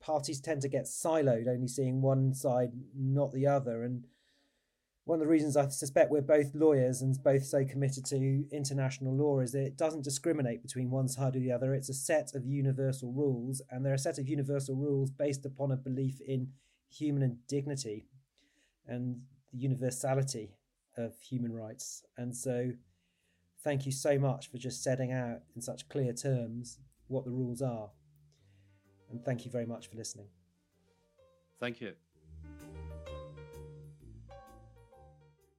parties 0.00 0.40
tend 0.40 0.62
to 0.62 0.68
get 0.68 0.84
siloed, 0.84 1.48
only 1.48 1.68
seeing 1.68 2.00
one 2.00 2.32
side, 2.32 2.72
not 2.96 3.32
the 3.32 3.46
other. 3.46 3.82
And 3.82 4.04
one 5.04 5.16
of 5.16 5.20
the 5.20 5.30
reasons 5.30 5.56
I 5.56 5.68
suspect 5.68 6.10
we're 6.10 6.22
both 6.22 6.54
lawyers 6.54 7.02
and 7.02 7.14
both 7.22 7.44
so 7.44 7.64
committed 7.64 8.06
to 8.06 8.44
international 8.50 9.14
law 9.14 9.40
is 9.40 9.52
that 9.52 9.66
it 9.66 9.76
doesn't 9.76 10.02
discriminate 10.02 10.62
between 10.62 10.90
one 10.90 11.08
side 11.08 11.36
or 11.36 11.40
the 11.40 11.52
other. 11.52 11.74
It's 11.74 11.90
a 11.90 11.94
set 11.94 12.34
of 12.34 12.46
universal 12.46 13.12
rules, 13.12 13.60
and 13.70 13.84
they're 13.84 13.94
a 13.94 13.98
set 13.98 14.18
of 14.18 14.28
universal 14.28 14.76
rules 14.76 15.10
based 15.10 15.44
upon 15.44 15.72
a 15.72 15.76
belief 15.76 16.20
in 16.26 16.48
human 16.90 17.38
dignity 17.48 18.06
and 18.86 19.20
the 19.52 19.58
universality 19.58 20.56
of 20.96 21.20
human 21.20 21.52
rights. 21.52 22.02
And 22.16 22.34
so, 22.34 22.70
thank 23.62 23.84
you 23.84 23.92
so 23.92 24.18
much 24.18 24.50
for 24.50 24.56
just 24.56 24.82
setting 24.82 25.12
out 25.12 25.40
in 25.54 25.60
such 25.60 25.88
clear 25.90 26.14
terms 26.14 26.78
what 27.08 27.26
the 27.26 27.30
rules 27.30 27.60
are. 27.60 27.90
And 29.10 29.22
thank 29.22 29.44
you 29.44 29.50
very 29.50 29.66
much 29.66 29.90
for 29.90 29.96
listening. 29.96 30.28
Thank 31.60 31.82
you. 31.82 31.92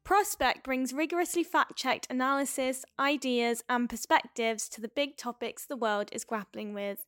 Prospect 0.06 0.63
brings 0.63 0.94
rigorously 0.94 1.44
fact 1.44 1.76
checked 1.76 2.08
analysis, 2.12 2.86
ideas, 3.00 3.63
and 3.68 3.89
perspectives 3.89 4.70
to 4.70 4.80
the 4.80 4.88
big 4.88 5.18
topics 5.18 5.65
the 5.65 5.76
world 5.76 6.10
is 6.12 6.24
grappling 6.24 6.76
with. 6.76 7.08